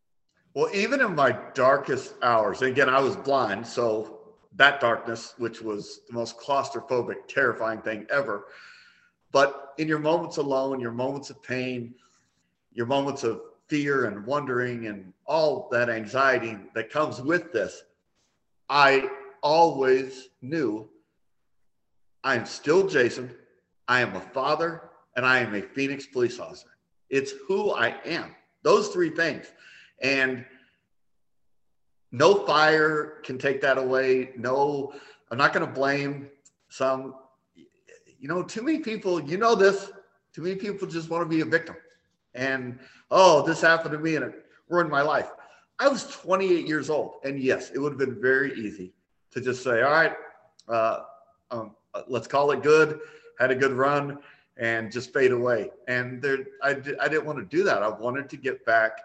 Well, 0.54 0.70
even 0.74 1.00
in 1.00 1.14
my 1.14 1.38
darkest 1.54 2.14
hours, 2.22 2.62
again, 2.62 2.88
I 2.88 3.00
was 3.00 3.16
blind, 3.16 3.66
so 3.66 4.18
that 4.56 4.80
darkness, 4.80 5.34
which 5.38 5.62
was 5.62 6.00
the 6.08 6.14
most 6.14 6.38
claustrophobic, 6.38 7.28
terrifying 7.28 7.80
thing 7.80 8.06
ever. 8.10 8.46
But 9.30 9.74
in 9.78 9.86
your 9.86 9.98
moments 9.98 10.38
alone, 10.38 10.80
your 10.80 10.90
moments 10.90 11.30
of 11.30 11.42
pain, 11.42 11.94
your 12.72 12.86
moments 12.86 13.24
of 13.24 13.40
fear 13.68 14.06
and 14.06 14.26
wondering 14.26 14.86
and 14.86 15.12
all 15.26 15.68
that 15.70 15.88
anxiety 15.88 16.56
that 16.74 16.90
comes 16.90 17.20
with 17.20 17.52
this, 17.52 17.82
I 18.68 19.08
always 19.42 20.28
knew 20.42 20.88
I'm 22.24 22.46
still 22.46 22.88
Jason. 22.88 23.34
I 23.86 24.00
am 24.00 24.14
a 24.16 24.20
father 24.20 24.90
and 25.16 25.24
I 25.24 25.38
am 25.38 25.54
a 25.54 25.62
Phoenix 25.62 26.06
police 26.06 26.38
officer. 26.38 26.68
It's 27.10 27.32
who 27.46 27.72
I 27.72 27.96
am. 28.04 28.34
Those 28.62 28.88
three 28.88 29.10
things. 29.10 29.46
And 30.02 30.44
no 32.12 32.46
fire 32.46 33.20
can 33.22 33.38
take 33.38 33.60
that 33.62 33.78
away. 33.78 34.30
No, 34.36 34.92
I'm 35.30 35.38
not 35.38 35.52
going 35.52 35.66
to 35.66 35.72
blame 35.72 36.28
some, 36.68 37.14
you 37.54 38.28
know, 38.28 38.42
too 38.42 38.62
many 38.62 38.78
people, 38.78 39.20
you 39.20 39.38
know, 39.38 39.54
this, 39.54 39.90
too 40.32 40.42
many 40.42 40.56
people 40.56 40.86
just 40.86 41.10
want 41.10 41.22
to 41.22 41.28
be 41.28 41.40
a 41.40 41.44
victim. 41.44 41.76
And, 42.34 42.78
oh, 43.10 43.46
this 43.46 43.60
happened 43.60 43.92
to 43.92 43.98
me 43.98 44.16
and 44.16 44.24
it 44.26 44.46
ruined 44.68 44.90
my 44.90 45.02
life. 45.02 45.30
I 45.78 45.88
was 45.88 46.06
28 46.06 46.66
years 46.66 46.90
old. 46.90 47.14
And 47.24 47.40
yes, 47.40 47.70
it 47.70 47.78
would 47.78 47.92
have 47.92 47.98
been 47.98 48.20
very 48.20 48.54
easy 48.54 48.92
to 49.30 49.40
just 49.40 49.62
say, 49.62 49.82
all 49.82 49.92
right, 49.92 50.14
uh, 50.68 51.00
um, 51.50 51.74
uh, 51.94 52.02
let's 52.08 52.26
call 52.26 52.50
it 52.50 52.62
good, 52.62 53.00
had 53.38 53.50
a 53.50 53.54
good 53.54 53.72
run, 53.72 54.18
and 54.56 54.90
just 54.90 55.12
fade 55.12 55.32
away. 55.32 55.70
And 55.86 56.20
there, 56.20 56.38
I, 56.62 56.70
I 57.00 57.08
didn't 57.08 57.24
want 57.24 57.38
to 57.38 57.44
do 57.44 57.62
that. 57.64 57.82
I 57.82 57.88
wanted 57.88 58.28
to 58.30 58.36
get 58.36 58.64
back. 58.66 59.00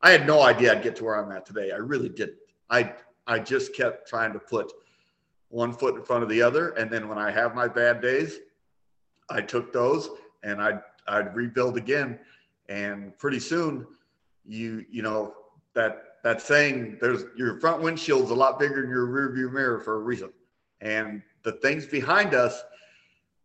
I 0.00 0.10
had 0.10 0.26
no 0.26 0.42
idea 0.42 0.72
I'd 0.72 0.82
get 0.82 0.96
to 0.96 1.04
where 1.04 1.22
I'm 1.22 1.30
at 1.32 1.46
today. 1.46 1.70
I 1.72 1.76
really 1.76 2.08
didn't. 2.08 2.38
I, 2.70 2.94
I 3.26 3.38
just 3.38 3.74
kept 3.74 4.08
trying 4.08 4.32
to 4.32 4.38
put 4.38 4.72
one 5.48 5.72
foot 5.72 5.96
in 5.96 6.02
front 6.02 6.22
of 6.22 6.28
the 6.28 6.42
other. 6.42 6.70
And 6.70 6.90
then 6.90 7.08
when 7.08 7.18
I 7.18 7.30
have 7.30 7.54
my 7.54 7.68
bad 7.68 8.00
days, 8.00 8.38
I 9.28 9.40
took 9.40 9.72
those 9.72 10.10
and 10.42 10.60
I'd, 10.60 10.80
I'd 11.06 11.34
rebuild 11.34 11.76
again. 11.76 12.18
And 12.68 13.16
pretty 13.18 13.40
soon 13.40 13.86
you, 14.44 14.84
you 14.90 15.02
know, 15.02 15.34
that, 15.74 16.02
that 16.24 16.40
saying 16.40 16.98
there's 17.00 17.24
your 17.36 17.60
front 17.60 17.82
windshield's 17.82 18.30
a 18.30 18.34
lot 18.34 18.58
bigger 18.58 18.82
than 18.82 18.90
your 18.90 19.06
rear 19.06 19.32
view 19.32 19.50
mirror 19.50 19.80
for 19.80 19.96
a 19.96 19.98
reason. 19.98 20.32
And 20.80 21.22
the 21.42 21.52
things 21.52 21.86
behind 21.86 22.34
us 22.34 22.62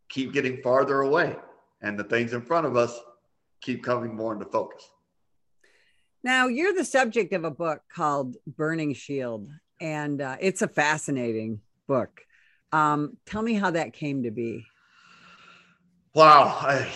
keep 0.10 0.34
getting 0.34 0.62
farther 0.62 1.02
away 1.02 1.36
and 1.82 1.98
the 1.98 2.04
things 2.04 2.34
in 2.34 2.42
front 2.42 2.66
of 2.66 2.76
us 2.76 3.00
keep 3.62 3.84
coming 3.84 4.16
more 4.16 4.34
into 4.34 4.46
focus. 4.46 4.84
Now, 6.24 6.48
you're 6.48 6.74
the 6.74 6.86
subject 6.86 7.34
of 7.34 7.44
a 7.44 7.52
book 7.52 7.82
called 7.94 8.38
Burning 8.46 8.94
Shield, 8.94 9.50
and 9.80 10.22
uh, 10.22 10.38
it's 10.40 10.62
a 10.62 10.68
fascinating 10.68 11.62
book. 11.88 12.22
Um, 12.72 13.18
tell 13.26 13.42
me 13.42 13.54
how 13.54 13.72
that 13.72 13.94
came 13.94 14.24
to 14.24 14.32
be. 14.32 14.66
Wow. 16.14 16.58
I, 16.62 16.88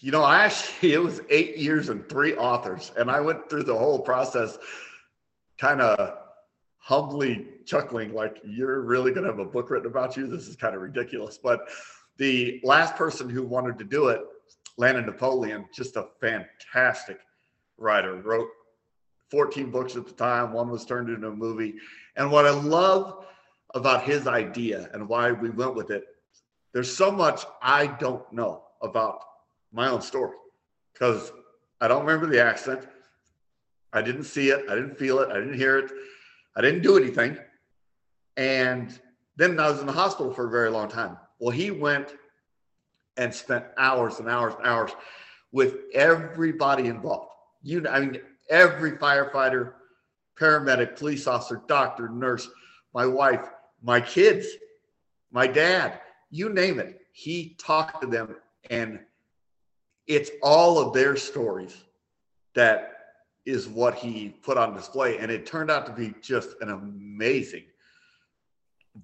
you 0.00 0.10
know, 0.10 0.22
I 0.22 0.44
actually, 0.44 0.94
it 0.94 1.02
was 1.02 1.20
eight 1.28 1.58
years 1.58 1.88
and 1.88 2.08
three 2.08 2.34
authors, 2.34 2.92
and 2.96 3.10
I 3.10 3.20
went 3.20 3.48
through 3.48 3.64
the 3.64 3.76
whole 3.76 4.00
process 4.00 4.58
kind 5.58 5.80
of 5.80 6.18
humbly 6.78 7.46
chuckling, 7.66 8.14
like, 8.14 8.38
you're 8.44 8.80
really 8.80 9.12
going 9.12 9.24
to 9.24 9.30
have 9.30 9.38
a 9.38 9.44
book 9.44 9.70
written 9.70 9.86
about 9.86 10.16
you? 10.16 10.26
This 10.26 10.48
is 10.48 10.56
kind 10.56 10.74
of 10.74 10.80
ridiculous. 10.80 11.38
But 11.38 11.68
the 12.16 12.60
last 12.64 12.96
person 12.96 13.28
who 13.28 13.44
wanted 13.44 13.78
to 13.78 13.84
do 13.84 14.08
it, 14.08 14.22
Landon 14.78 15.06
Napoleon, 15.06 15.66
just 15.74 15.96
a 15.96 16.08
fantastic 16.20 17.20
writer, 17.76 18.16
wrote 18.22 18.48
14 19.30 19.70
books 19.70 19.94
at 19.96 20.06
the 20.06 20.12
time. 20.12 20.52
One 20.52 20.70
was 20.70 20.84
turned 20.84 21.10
into 21.10 21.28
a 21.28 21.36
movie. 21.36 21.74
And 22.16 22.32
what 22.32 22.46
I 22.46 22.50
love 22.50 23.26
about 23.74 24.02
his 24.02 24.26
idea 24.26 24.88
and 24.94 25.08
why 25.08 25.30
we 25.30 25.50
went 25.50 25.74
with 25.74 25.90
it, 25.90 26.04
there's 26.72 26.94
so 26.94 27.12
much 27.12 27.44
I 27.62 27.86
don't 27.86 28.30
know 28.32 28.64
about 28.82 29.20
my 29.72 29.88
own 29.88 30.02
story 30.02 30.36
because 30.92 31.32
I 31.80 31.88
don't 31.88 32.04
remember 32.04 32.26
the 32.26 32.42
accident. 32.42 32.86
I 33.92 34.02
didn't 34.02 34.24
see 34.24 34.50
it. 34.50 34.66
I 34.70 34.74
didn't 34.74 34.98
feel 34.98 35.18
it. 35.20 35.30
I 35.30 35.34
didn't 35.34 35.54
hear 35.54 35.78
it. 35.78 35.90
I 36.56 36.60
didn't 36.60 36.82
do 36.82 36.96
anything. 36.96 37.38
And 38.36 38.98
then 39.36 39.58
I 39.58 39.70
was 39.70 39.80
in 39.80 39.86
the 39.86 39.92
hospital 39.92 40.32
for 40.32 40.46
a 40.46 40.50
very 40.50 40.70
long 40.70 40.88
time. 40.88 41.16
Well, 41.38 41.50
he 41.50 41.70
went 41.70 42.14
and 43.16 43.34
spent 43.34 43.64
hours 43.76 44.18
and 44.18 44.28
hours 44.28 44.54
and 44.58 44.66
hours 44.66 44.92
with 45.52 45.76
everybody 45.94 46.86
involved. 46.86 47.30
You, 47.62 47.80
know, 47.80 47.90
I 47.90 48.00
mean, 48.00 48.20
every 48.48 48.92
firefighter, 48.92 49.72
paramedic, 50.38 50.96
police 50.96 51.26
officer, 51.26 51.62
doctor, 51.66 52.08
nurse, 52.08 52.48
my 52.94 53.06
wife, 53.06 53.48
my 53.82 54.00
kids, 54.00 54.46
my 55.30 55.46
dad, 55.46 56.00
you 56.30 56.48
name 56.48 56.78
it. 56.78 57.00
He 57.12 57.56
talked 57.58 58.00
to 58.02 58.06
them, 58.06 58.36
and 58.70 59.00
it's 60.10 60.32
all 60.42 60.76
of 60.80 60.92
their 60.92 61.14
stories 61.14 61.84
that 62.56 62.96
is 63.46 63.68
what 63.68 63.94
he 63.94 64.30
put 64.42 64.58
on 64.58 64.74
display. 64.74 65.18
And 65.18 65.30
it 65.30 65.46
turned 65.46 65.70
out 65.70 65.86
to 65.86 65.92
be 65.92 66.12
just 66.20 66.56
an 66.60 66.70
amazing 66.70 67.62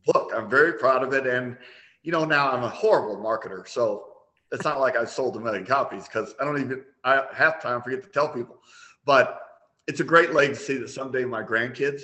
book. 0.05 0.33
I'm 0.35 0.51
very 0.51 0.73
proud 0.73 1.05
of 1.05 1.13
it. 1.13 1.25
And, 1.25 1.57
you 2.03 2.11
know, 2.11 2.25
now 2.25 2.51
I'm 2.51 2.65
a 2.65 2.69
horrible 2.69 3.23
marketer. 3.23 3.69
So 3.69 4.09
it's 4.51 4.65
not 4.65 4.81
like 4.81 4.97
I 4.97 5.05
sold 5.05 5.37
a 5.37 5.41
million 5.41 5.65
copies 5.65 6.09
because 6.09 6.35
I 6.41 6.45
don't 6.45 6.61
even, 6.61 6.85
I 7.05 7.23
half 7.33 7.63
time 7.63 7.83
forget 7.83 8.03
to 8.03 8.09
tell 8.09 8.29
people. 8.29 8.57
But 9.05 9.41
it's 9.87 10.01
a 10.01 10.05
great 10.05 10.33
legacy 10.33 10.77
that 10.79 10.91
someday 10.91 11.25
my 11.25 11.45
grandkids 11.45 12.03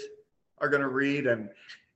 are 0.58 0.68
going 0.68 0.82
to 0.82 0.88
read. 0.88 1.26
And, 1.26 1.50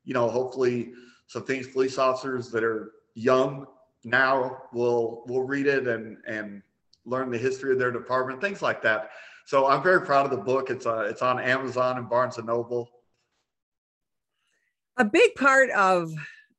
you 0.04 0.12
know, 0.12 0.28
hopefully 0.28 0.92
some 1.28 1.44
things 1.44 1.68
police 1.68 1.98
officers 1.98 2.50
that 2.50 2.64
are 2.64 2.90
young 3.14 3.66
now 4.02 4.62
will 4.72 5.22
will 5.26 5.42
read 5.42 5.66
it 5.66 5.86
and 5.86 6.18
and 6.26 6.62
learn 7.06 7.30
the 7.30 7.38
history 7.38 7.72
of 7.72 7.78
their 7.78 7.92
department, 7.92 8.40
things 8.40 8.60
like 8.60 8.82
that. 8.82 9.10
So 9.46 9.66
I'm 9.66 9.82
very 9.82 10.04
proud 10.04 10.24
of 10.24 10.32
the 10.32 10.44
book. 10.44 10.70
It's 10.70 10.86
uh, 10.86 11.06
it's 11.08 11.22
on 11.22 11.38
Amazon 11.38 11.98
and 11.98 12.08
Barnes 12.10 12.36
and 12.36 12.46
Noble. 12.46 12.90
A 14.96 15.04
big 15.04 15.34
part 15.36 15.70
of 15.70 16.12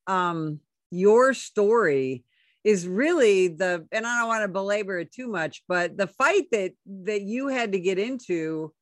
um, 0.07 0.61
your 0.89 1.33
story 1.33 2.23
is 2.63 2.87
really 2.87 3.47
the, 3.47 3.85
and 3.91 4.05
I 4.05 4.19
don't 4.19 4.27
want 4.27 4.43
to 4.43 4.47
belabor 4.47 4.99
it 4.99 5.11
too 5.11 5.27
much, 5.27 5.63
but 5.67 5.97
the 5.97 6.07
fight 6.07 6.45
that 6.51 6.73
that 7.03 7.21
you 7.21 7.47
had 7.47 7.73
to 7.73 7.79
get 7.79 7.99
into 7.99 8.73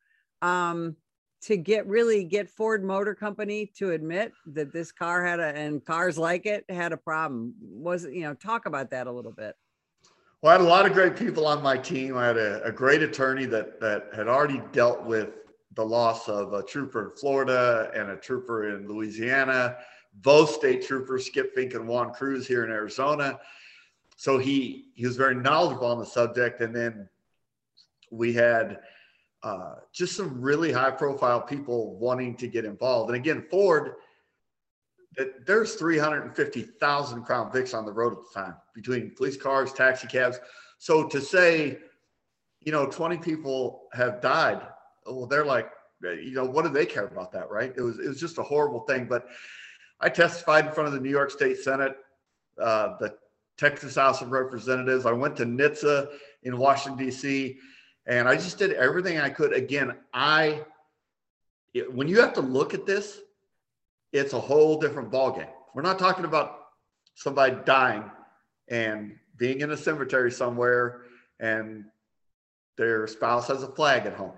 um, 0.42 0.96
to 1.44 1.58
get 1.58 1.88
really 1.88 2.24
get 2.24 2.50
Ford 2.50 2.84
Motor 2.84 3.16
Company 3.16 3.72
to 3.78 3.92
admit 3.92 4.32
that 4.48 4.74
this 4.74 4.92
car 4.92 5.24
had 5.26 5.40
a 5.40 5.56
and 5.56 5.84
cars 5.84 6.18
like 6.18 6.46
it 6.46 6.66
had 6.70 6.94
a 6.94 6.98
problem. 6.98 7.54
Was 7.62 8.06
you 8.06 8.22
know 8.22 8.34
talk 8.34 8.66
about 8.66 8.92
that 8.92 9.08
a 9.08 9.12
little 9.12 9.32
bit. 9.32 9.56
Well, 10.46 10.54
I 10.54 10.58
had 10.60 10.62
a 10.62 10.70
lot 10.70 10.86
of 10.86 10.94
great 10.94 11.16
people 11.16 11.48
on 11.48 11.64
my 11.64 11.76
team. 11.76 12.16
I 12.16 12.28
had 12.28 12.38
a, 12.38 12.64
a 12.64 12.72
great 12.72 13.02
attorney 13.02 13.48
that 13.48 13.80
that 13.80 14.10
had 14.16 14.28
already 14.28 14.62
dealt 14.72 15.04
with 15.04 15.30
the 15.74 15.84
loss 15.84 16.30
of 16.30 16.54
a 16.54 16.62
trooper 16.62 17.06
in 17.06 17.18
Florida 17.18 17.90
and 17.96 18.12
a 18.12 18.16
trooper 18.16 18.70
in 18.70 18.88
Louisiana, 18.88 19.78
both 20.22 20.52
state 20.52 20.86
troopers, 20.86 21.26
Skip 21.26 21.56
Fink 21.56 21.74
and 21.74 21.88
Juan 21.88 22.14
Cruz 22.14 22.46
here 22.46 22.64
in 22.64 22.70
Arizona. 22.70 23.40
So 24.18 24.38
he 24.38 24.92
he 24.94 25.08
was 25.08 25.18
very 25.18 25.34
knowledgeable 25.34 25.88
on 25.88 25.98
the 25.98 26.06
subject. 26.06 26.62
And 26.62 26.76
then 26.76 27.10
we 28.12 28.32
had 28.32 28.82
uh, 29.42 29.78
just 29.92 30.16
some 30.16 30.40
really 30.40 30.72
high 30.72 30.92
profile 30.92 31.42
people 31.42 31.96
wanting 31.96 32.36
to 32.38 32.48
get 32.48 32.66
involved. 32.66 33.10
And 33.10 33.16
again, 33.16 33.48
Ford 33.50 33.96
that 35.18 35.46
there's 35.46 35.76
350,000 35.76 37.24
Crown 37.24 37.52
Vics 37.52 37.74
on 37.74 37.86
the 37.86 37.92
road 37.92 38.14
at 38.14 38.20
the 38.34 38.40
time 38.42 38.56
between 38.74 39.12
police 39.16 39.38
cars, 39.38 39.72
taxi 39.72 40.08
cabs. 40.08 40.40
So 40.78 41.08
to 41.08 41.22
say, 41.22 41.80
you 42.62 42.72
know, 42.72 42.86
20 42.86 43.18
people 43.18 43.84
have 43.94 44.22
died, 44.22 44.62
well, 45.06 45.26
they're 45.26 45.46
like, 45.46 45.72
you 46.02 46.34
know, 46.34 46.46
what 46.46 46.64
do 46.64 46.70
they 46.70 46.86
care 46.86 47.06
about 47.06 47.32
that, 47.32 47.50
right? 47.50 47.74
It 47.76 47.82
was 47.82 48.00
it 48.00 48.08
was 48.08 48.20
just 48.20 48.38
a 48.38 48.44
horrible 48.44 48.82
thing. 48.82 49.06
But 49.06 49.28
I 50.00 50.10
testified 50.10 50.66
in 50.66 50.72
front 50.72 50.88
of 50.88 50.94
the 50.94 51.00
New 51.00 51.10
York 51.10 51.32
State 51.32 51.58
Senate, 51.58 51.96
uh, 52.62 52.98
the 53.00 53.16
Texas 53.58 53.96
House 53.96 54.22
of 54.22 54.32
Representatives. 54.32 55.06
I 55.06 55.14
went 55.14 55.38
to 55.38 55.46
NHTSA 55.46 56.10
in 56.44 56.58
Washington 56.58 57.06
D.C. 57.06 57.58
and 58.06 58.28
I 58.28 58.36
just 58.36 58.58
did 58.58 58.74
everything 58.74 59.20
I 59.20 59.30
could. 59.30 59.54
Again, 59.54 59.96
I 60.14 60.64
when 61.92 62.08
you 62.08 62.20
have 62.22 62.34
to 62.34 62.42
look 62.42 62.74
at 62.74 62.86
this 62.86 63.20
it's 64.12 64.34
a 64.34 64.40
whole 64.40 64.80
different 64.80 65.12
ballgame. 65.12 65.50
We're 65.74 65.82
not 65.82 66.00
talking 66.00 66.26
about 66.26 66.60
somebody 67.16 67.56
dying 67.66 68.04
and 68.70 69.16
being 69.38 69.62
in 69.62 69.72
a 69.72 69.78
cemetery 69.78 70.32
somewhere 70.32 71.04
and 71.40 71.86
their 72.78 73.08
spouse 73.08 73.48
has 73.48 73.64
a 73.64 73.68
flag 73.68 74.06
at 74.06 74.14
home. 74.14 74.34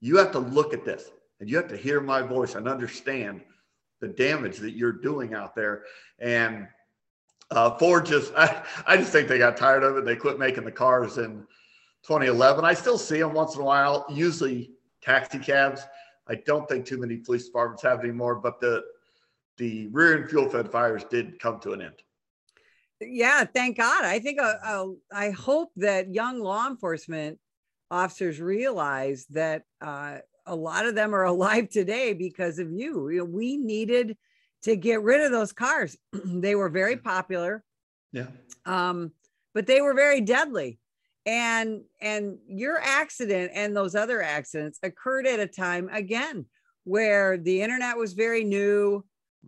You 0.00 0.16
have 0.18 0.32
to 0.32 0.38
look 0.38 0.74
at 0.74 0.84
this 0.84 1.10
and 1.40 1.48
you 1.48 1.56
have 1.56 1.68
to 1.68 1.76
hear 1.76 2.00
my 2.00 2.22
voice 2.22 2.54
and 2.54 2.68
understand 2.68 3.42
the 4.00 4.08
damage 4.08 4.58
that 4.58 4.72
you're 4.72 4.92
doing 4.92 5.34
out 5.34 5.54
there. 5.54 5.84
And 6.18 6.68
uh, 7.50 7.76
Ford 7.78 8.06
just, 8.06 8.32
I, 8.36 8.62
I 8.86 8.96
just 8.96 9.12
think 9.12 9.28
they 9.28 9.38
got 9.38 9.56
tired 9.56 9.82
of 9.82 9.96
it. 9.96 10.04
They 10.04 10.16
quit 10.16 10.38
making 10.38 10.64
the 10.64 10.72
cars 10.72 11.18
in 11.18 11.46
2011. 12.06 12.64
I 12.64 12.74
still 12.74 12.98
see 12.98 13.18
them 13.18 13.32
once 13.32 13.54
in 13.54 13.62
a 13.62 13.64
while, 13.64 14.04
usually 14.10 14.72
taxi 15.02 15.38
cabs. 15.38 15.82
I 16.28 16.36
don't 16.36 16.68
think 16.68 16.86
too 16.86 16.98
many 16.98 17.16
police 17.16 17.46
departments 17.46 17.82
have 17.82 18.00
anymore, 18.00 18.36
but 18.36 18.60
the 18.60 18.82
the 19.56 19.88
rear 19.88 20.16
and 20.16 20.28
fuel 20.28 20.48
fed 20.48 20.70
fires 20.70 21.04
did 21.04 21.38
come 21.40 21.60
to 21.60 21.72
an 21.72 21.82
end. 21.82 22.02
Yeah, 23.00 23.44
thank 23.44 23.76
God. 23.76 24.04
I 24.04 24.18
think 24.18 24.40
uh, 24.40 24.54
uh, 24.64 24.86
I 25.12 25.30
hope 25.30 25.70
that 25.76 26.14
young 26.14 26.40
law 26.40 26.66
enforcement 26.66 27.38
officers 27.90 28.40
realize 28.40 29.26
that 29.30 29.62
uh, 29.80 30.18
a 30.46 30.54
lot 30.54 30.86
of 30.86 30.94
them 30.94 31.14
are 31.14 31.24
alive 31.34 31.68
today 31.68 32.12
because 32.14 32.58
of 32.58 32.72
you. 32.72 33.08
you 33.08 33.18
know, 33.18 33.24
we 33.24 33.56
needed 33.56 34.16
to 34.62 34.76
get 34.76 35.02
rid 35.02 35.20
of 35.20 35.30
those 35.30 35.52
cars. 35.52 35.96
they 36.24 36.54
were 36.54 36.68
very 36.68 36.96
popular. 36.96 37.62
Yeah. 38.12 38.28
Um, 38.64 39.12
but 39.54 39.66
they 39.66 39.80
were 39.80 39.94
very 39.94 40.20
deadly. 40.20 40.78
And 41.26 41.82
and 42.02 42.36
your 42.46 42.78
accident 42.78 43.52
and 43.54 43.74
those 43.74 43.94
other 43.94 44.20
accidents 44.20 44.78
occurred 44.82 45.26
at 45.26 45.40
a 45.40 45.46
time 45.46 45.88
again 45.90 46.44
where 46.84 47.38
the 47.38 47.62
internet 47.62 47.96
was 47.96 48.12
very 48.12 48.44
new 48.44 49.02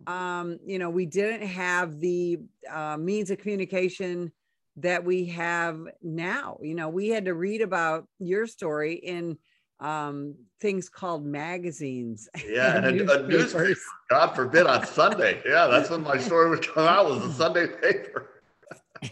um, 0.05 0.59
you 0.65 0.79
know, 0.79 0.89
we 0.89 1.05
didn't 1.05 1.47
have 1.47 1.99
the 1.99 2.39
uh, 2.71 2.97
means 2.97 3.31
of 3.31 3.39
communication 3.39 4.31
that 4.77 5.03
we 5.03 5.25
have 5.25 5.79
now. 6.01 6.57
You 6.61 6.75
know, 6.75 6.89
we 6.89 7.09
had 7.09 7.25
to 7.25 7.33
read 7.33 7.61
about 7.61 8.07
your 8.19 8.45
story 8.47 8.93
in 8.93 9.37
um, 9.79 10.35
things 10.61 10.89
called 10.89 11.25
magazines. 11.25 12.29
Yeah, 12.47 12.77
and, 12.77 12.85
and 12.85 13.09
a 13.09 13.27
newspaper. 13.27 13.75
God 14.09 14.35
forbid 14.35 14.67
on 14.67 14.85
Sunday. 14.85 15.41
Yeah, 15.45 15.67
that's 15.71 15.89
when 15.89 16.01
my 16.01 16.17
story 16.17 16.49
would 16.49 16.65
come 16.65 16.87
out 16.87 17.09
was 17.09 17.23
a 17.23 17.33
Sunday 17.33 17.67
paper. 17.67 18.29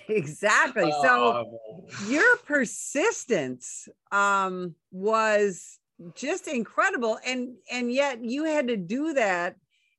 exactly. 0.07 0.89
So 1.03 1.45
oh, 1.45 1.85
your 2.07 2.37
persistence 2.37 3.87
um, 4.11 4.75
was 4.91 5.79
just 6.15 6.47
incredible, 6.47 7.19
and 7.25 7.55
and 7.71 7.91
yet 7.91 8.23
you 8.23 8.45
had 8.45 8.69
to 8.69 8.77
do 8.77 9.13
that 9.13 9.57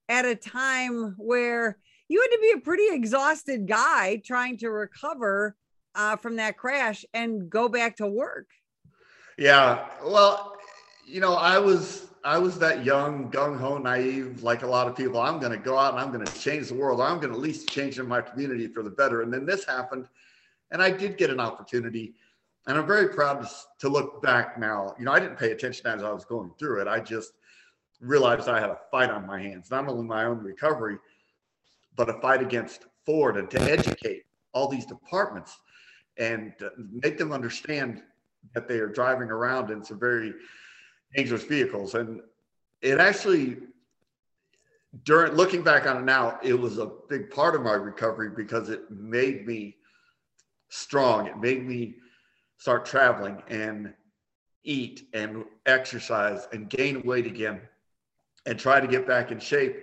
at 0.09 0.25
a 0.25 0.35
time 0.35 1.15
where 1.19 1.79
you 2.09 2.21
had 2.21 2.37
to 2.37 2.41
be 2.41 2.53
a 2.59 2.63
pretty 2.63 2.95
exhausted 2.95 3.67
guy 3.67 4.23
trying 4.25 4.59
to 4.59 4.71
recover 4.71 5.57
uh, 5.95 6.17
from 6.17 6.37
that 6.37 6.57
crash 6.57 7.05
and 7.15 7.51
go 7.51 7.69
back 7.69 7.97
to 7.97 8.07
work. 8.07 8.49
Yeah. 9.39 9.87
Well, 10.05 10.57
you 11.07 11.21
know, 11.21 11.35
I 11.35 11.59
was 11.59 12.07
I 12.25 12.39
was 12.39 12.59
that 12.59 12.85
young, 12.85 13.31
gung 13.31 13.57
ho, 13.57 13.79
naive, 13.79 14.43
like 14.43 14.63
a 14.63 14.67
lot 14.67 14.89
of 14.89 14.97
people. 14.97 15.21
I'm 15.21 15.39
going 15.39 15.53
to 15.53 15.59
go 15.59 15.79
out 15.79 15.95
and 15.95 16.03
I'm 16.03 16.13
going 16.13 16.27
to 16.27 16.41
change 16.41 16.69
the 16.69 16.75
world. 16.75 17.01
I'm 17.01 17.21
going 17.21 17.31
to 17.31 17.37
at 17.37 17.41
least 17.41 17.69
change 17.69 18.01
in 18.01 18.09
my 18.09 18.21
community 18.21 18.67
for 18.67 18.83
the 18.83 18.91
better. 18.91 19.23
And 19.23 19.33
then 19.33 19.47
this 19.47 19.65
happened, 19.65 20.09
and 20.73 20.83
I 20.83 20.91
did 20.91 21.19
get 21.19 21.31
an 21.31 21.39
opportunity, 21.39 22.15
and 22.67 22.77
I'm 22.77 22.87
very 22.87 23.11
proud 23.11 23.43
to, 23.43 23.49
to 23.79 23.89
look 23.89 24.23
back 24.23 24.59
now. 24.59 24.97
You 24.99 25.05
know, 25.05 25.13
I 25.13 25.21
didn't 25.21 25.39
pay 25.39 25.53
attention 25.53 25.87
as 25.87 26.03
I 26.03 26.11
was 26.11 26.25
going 26.25 26.51
through 26.59 26.81
it. 26.81 26.89
I 26.89 26.99
just 26.99 27.35
realized 28.01 28.49
I 28.49 28.61
had 28.61 28.71
a 28.71 28.79
fight 28.91 29.11
on 29.11 29.27
my 29.27 29.41
hands, 29.41 29.71
not 29.71 29.89
only 29.89 30.05
my 30.05 30.25
own 30.25 30.39
recovery, 30.39 30.99
but 31.97 32.11
a 32.11 32.21
fight 32.21 32.43
against 32.43 32.87
Ford 33.05 33.37
and 33.37 33.51
to 33.51 33.61
educate 33.61 34.25
all 34.53 34.69
these 34.69 34.87
departments 34.87 35.59
and 36.19 36.53
make 36.91 37.19
them 37.19 37.33
understand 37.33 38.03
that 38.55 38.69
they 38.69 38.79
are 38.79 38.89
driving 38.89 39.31
around 39.31 39.71
in 39.71 39.83
some 39.85 39.99
very 39.99 40.33
dangerous 41.15 41.45
vehicles. 41.45 41.95
And 41.95 42.21
it 42.81 42.99
actually, 42.99 43.59
during 45.05 45.33
looking 45.33 45.63
back 45.63 45.87
on 45.87 45.99
it 45.99 46.05
now, 46.05 46.39
it 46.43 46.55
was 46.55 46.79
a 46.79 46.91
big 47.09 47.31
part 47.31 47.55
of 47.55 47.63
my 47.63 47.73
recovery 47.73 48.31
because 48.35 48.69
it 48.69 48.91
made 48.91 49.47
me 49.47 49.77
strong. 50.69 51.27
It 51.27 51.39
made 51.39 51.67
me 51.67 51.97
start 52.59 52.87
traveling 52.87 53.43
and 53.49 53.93
eat 54.65 55.09
and 55.13 55.45
exercise 55.67 56.49
and 56.53 56.69
gain 56.69 57.03
weight 57.03 57.27
again 57.27 57.61
and 58.47 58.59
try 58.59 58.81
to 58.81 58.87
get 58.87 59.07
back 59.07 59.31
in 59.31 59.39
shape. 59.39 59.83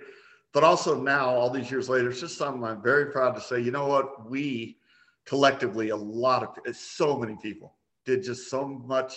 But 0.52 0.64
also 0.64 1.00
now, 1.00 1.28
all 1.28 1.50
these 1.50 1.70
years 1.70 1.88
later, 1.88 2.10
it's 2.10 2.20
just 2.20 2.38
something 2.38 2.64
I'm 2.64 2.82
very 2.82 3.06
proud 3.06 3.34
to 3.34 3.40
say, 3.40 3.60
you 3.60 3.70
know 3.70 3.86
what? 3.86 4.28
We 4.28 4.78
collectively, 5.26 5.90
a 5.90 5.96
lot 5.96 6.58
of 6.66 6.76
so 6.76 7.18
many 7.18 7.36
people 7.40 7.74
did 8.04 8.22
just 8.22 8.50
so 8.50 8.66
much 8.66 9.14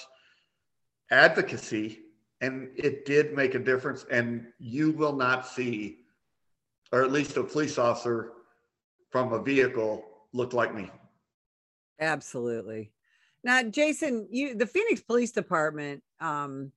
advocacy 1.11 1.99
and 2.41 2.69
it 2.75 3.05
did 3.05 3.33
make 3.33 3.55
a 3.55 3.59
difference. 3.59 4.05
And 4.11 4.47
you 4.59 4.91
will 4.91 5.13
not 5.13 5.47
see, 5.47 5.99
or 6.91 7.03
at 7.03 7.11
least 7.11 7.37
a 7.37 7.43
police 7.43 7.77
officer 7.77 8.33
from 9.09 9.33
a 9.33 9.41
vehicle 9.41 10.05
look 10.33 10.53
like 10.53 10.73
me. 10.73 10.89
Absolutely. 11.99 12.91
Now, 13.43 13.63
Jason, 13.63 14.27
you 14.29 14.55
the 14.55 14.67
Phoenix 14.67 15.01
Police 15.01 15.31
Department 15.31 16.03
um, 16.19 16.71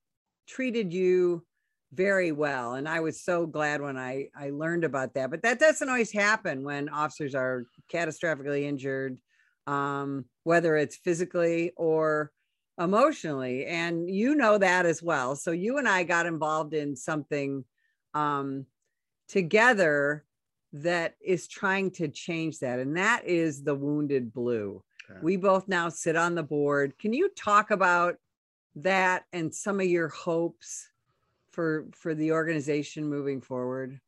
treated 0.47 0.93
you 0.93 1.45
very 1.93 2.31
well 2.31 2.75
and 2.75 2.89
i 2.89 3.01
was 3.01 3.21
so 3.21 3.47
glad 3.47 3.81
when 3.81 3.97
i 3.97 4.29
i 4.37 4.51
learned 4.51 4.85
about 4.85 5.13
that 5.15 5.31
but 5.31 5.43
that 5.43 5.59
doesn't 5.59 5.89
always 5.89 6.13
happen 6.13 6.63
when 6.63 6.89
officers 6.89 7.35
are 7.35 7.65
catastrophically 7.93 8.63
injured 8.63 9.19
um, 9.67 10.25
whether 10.45 10.77
it's 10.77 10.97
physically 10.97 11.73
or 11.77 12.33
emotionally 12.81 13.67
and 13.67 14.09
you 14.11 14.35
know 14.35 14.59
that 14.59 14.87
as 14.87 15.03
well. 15.03 15.37
So 15.37 15.51
you 15.51 15.79
and 15.79 15.89
i 15.89 16.03
got 16.03 16.27
involved 16.27 16.75
in 16.75 16.97
something 16.97 17.65
um, 18.15 18.67
together 19.29 20.25
that 20.73 21.15
is 21.25 21.47
trying 21.47 21.91
to 21.91 22.09
change 22.09 22.61
that 22.61 22.79
and 22.79 22.97
that 22.97 23.25
is 23.27 23.63
the 23.63 23.75
wounded 23.75 24.33
blue. 24.33 24.83
Okay. 25.11 25.21
we 25.23 25.37
both 25.37 25.67
now 25.69 25.89
sit 25.89 26.17
on 26.17 26.35
the 26.35 26.43
board. 26.43 26.97
Can 26.99 27.13
you 27.13 27.29
talk 27.37 27.71
about 27.71 28.17
that 28.77 29.25
and 29.33 29.53
some 29.53 29.81
of 29.81 29.87
your 29.87 30.09
hopes 30.09 30.89
for 31.51 31.87
for 31.93 32.15
the 32.15 32.33
organization 32.33 33.09
moving 33.09 33.41
forward? 33.41 34.01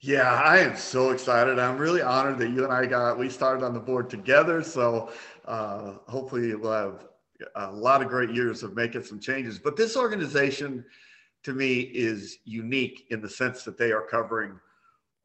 Yeah, 0.00 0.32
I 0.32 0.58
am 0.58 0.76
so 0.76 1.10
excited. 1.10 1.60
I'm 1.60 1.78
really 1.78 2.02
honored 2.02 2.38
that 2.38 2.50
you 2.50 2.64
and 2.64 2.72
I 2.72 2.86
got 2.86 3.18
we 3.18 3.28
started 3.28 3.64
on 3.64 3.72
the 3.72 3.80
board 3.80 4.10
together. 4.10 4.62
So 4.62 5.12
uh, 5.44 5.94
hopefully 6.08 6.54
we'll 6.54 6.72
have 6.72 7.06
a 7.54 7.70
lot 7.70 8.02
of 8.02 8.08
great 8.08 8.30
years 8.30 8.62
of 8.62 8.74
making 8.74 9.04
some 9.04 9.20
changes. 9.20 9.58
But 9.58 9.76
this 9.76 9.96
organization, 9.96 10.84
to 11.44 11.52
me, 11.52 11.80
is 11.80 12.38
unique 12.44 13.06
in 13.10 13.20
the 13.20 13.28
sense 13.28 13.62
that 13.62 13.78
they 13.78 13.92
are 13.92 14.02
covering 14.02 14.58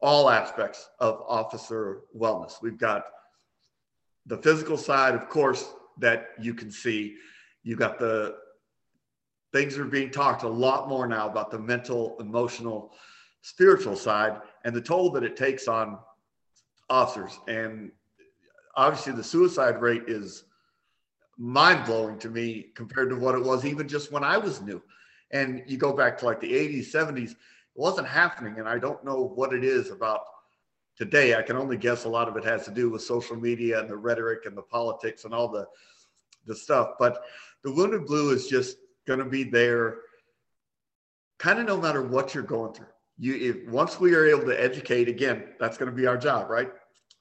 all 0.00 0.30
aspects 0.30 0.88
of 1.00 1.22
officer 1.26 2.02
wellness. 2.16 2.62
We've 2.62 2.78
got 2.78 3.04
the 4.26 4.38
physical 4.38 4.76
side, 4.76 5.14
of 5.14 5.28
course, 5.28 5.72
that 5.98 6.28
you 6.40 6.54
can 6.54 6.70
see. 6.70 7.16
You 7.64 7.74
got 7.74 7.98
the 7.98 8.36
things 9.52 9.78
are 9.78 9.84
being 9.84 10.10
talked 10.10 10.42
a 10.42 10.48
lot 10.48 10.88
more 10.88 11.06
now 11.06 11.28
about 11.28 11.50
the 11.50 11.58
mental, 11.58 12.16
emotional, 12.20 12.92
spiritual 13.42 13.96
side 13.96 14.40
and 14.64 14.74
the 14.74 14.80
toll 14.80 15.10
that 15.12 15.22
it 15.22 15.36
takes 15.36 15.68
on 15.68 15.98
officers. 16.90 17.38
And 17.48 17.92
obviously, 18.76 19.12
the 19.12 19.24
suicide 19.24 19.80
rate 19.80 20.04
is 20.06 20.44
mind 21.38 21.86
blowing 21.86 22.18
to 22.18 22.28
me 22.28 22.66
compared 22.74 23.10
to 23.10 23.16
what 23.16 23.34
it 23.34 23.42
was 23.42 23.64
even 23.64 23.88
just 23.88 24.12
when 24.12 24.24
I 24.24 24.36
was 24.36 24.60
new. 24.60 24.82
And 25.30 25.62
you 25.66 25.76
go 25.76 25.92
back 25.92 26.18
to 26.18 26.24
like 26.24 26.40
the 26.40 26.52
80s, 26.52 26.90
70s, 26.90 27.30
it 27.32 27.36
wasn't 27.74 28.08
happening. 28.08 28.58
And 28.58 28.68
I 28.68 28.78
don't 28.78 29.04
know 29.04 29.32
what 29.34 29.52
it 29.52 29.62
is 29.62 29.90
about 29.90 30.22
today. 30.96 31.36
I 31.36 31.42
can 31.42 31.56
only 31.56 31.76
guess 31.76 32.04
a 32.04 32.08
lot 32.08 32.28
of 32.28 32.36
it 32.36 32.44
has 32.44 32.64
to 32.64 32.72
do 32.72 32.90
with 32.90 33.02
social 33.02 33.36
media 33.36 33.80
and 33.80 33.88
the 33.88 33.96
rhetoric 33.96 34.46
and 34.46 34.56
the 34.56 34.62
politics 34.62 35.24
and 35.24 35.32
all 35.32 35.48
the 35.48 35.66
the 36.46 36.56
stuff. 36.56 36.92
But 36.98 37.22
the 37.62 37.72
wounded 37.72 38.06
blue 38.06 38.30
is 38.30 38.48
just 38.48 38.78
going 39.08 39.18
to 39.18 39.24
be 39.24 39.42
there 39.42 39.96
kind 41.38 41.58
of 41.58 41.66
no 41.66 41.80
matter 41.80 42.02
what 42.02 42.34
you're 42.34 42.44
going 42.44 42.74
through. 42.74 42.86
You, 43.16 43.34
if 43.34 43.68
once 43.68 43.98
we 43.98 44.14
are 44.14 44.26
able 44.26 44.44
to 44.44 44.62
educate, 44.62 45.08
again, 45.08 45.54
that's 45.58 45.78
going 45.78 45.90
to 45.90 45.96
be 45.96 46.06
our 46.06 46.18
job, 46.18 46.50
right? 46.50 46.70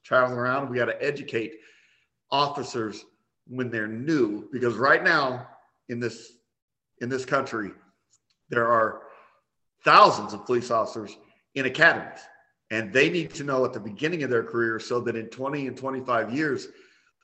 Traveling 0.03 0.37
around, 0.37 0.69
we 0.69 0.77
got 0.77 0.85
to 0.85 1.03
educate 1.03 1.53
officers 2.29 3.03
when 3.47 3.71
they're 3.71 3.87
new, 3.87 4.49
because 4.51 4.75
right 4.75 5.03
now 5.03 5.47
in 5.87 5.99
this 5.99 6.33
in 6.99 7.09
this 7.09 7.25
country, 7.25 7.71
there 8.49 8.67
are 8.67 9.03
thousands 9.85 10.33
of 10.33 10.45
police 10.45 10.69
officers 10.71 11.15
in 11.55 11.65
academies, 11.65 12.19
and 12.69 12.91
they 12.91 13.09
need 13.09 13.33
to 13.35 13.43
know 13.43 13.63
at 13.63 13.71
the 13.71 13.79
beginning 13.79 14.23
of 14.23 14.29
their 14.29 14.43
career 14.43 14.79
so 14.79 14.99
that 14.99 15.15
in 15.15 15.27
20 15.27 15.67
and 15.67 15.77
25 15.77 16.33
years, 16.33 16.67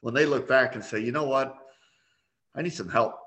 when 0.02 0.13
they 0.13 0.26
look 0.26 0.47
back 0.47 0.76
and 0.76 0.84
say, 0.84 0.99
you 0.99 1.12
know 1.12 1.26
what, 1.26 1.58
I 2.56 2.62
need 2.62 2.73
some 2.73 2.88
help 2.88 3.22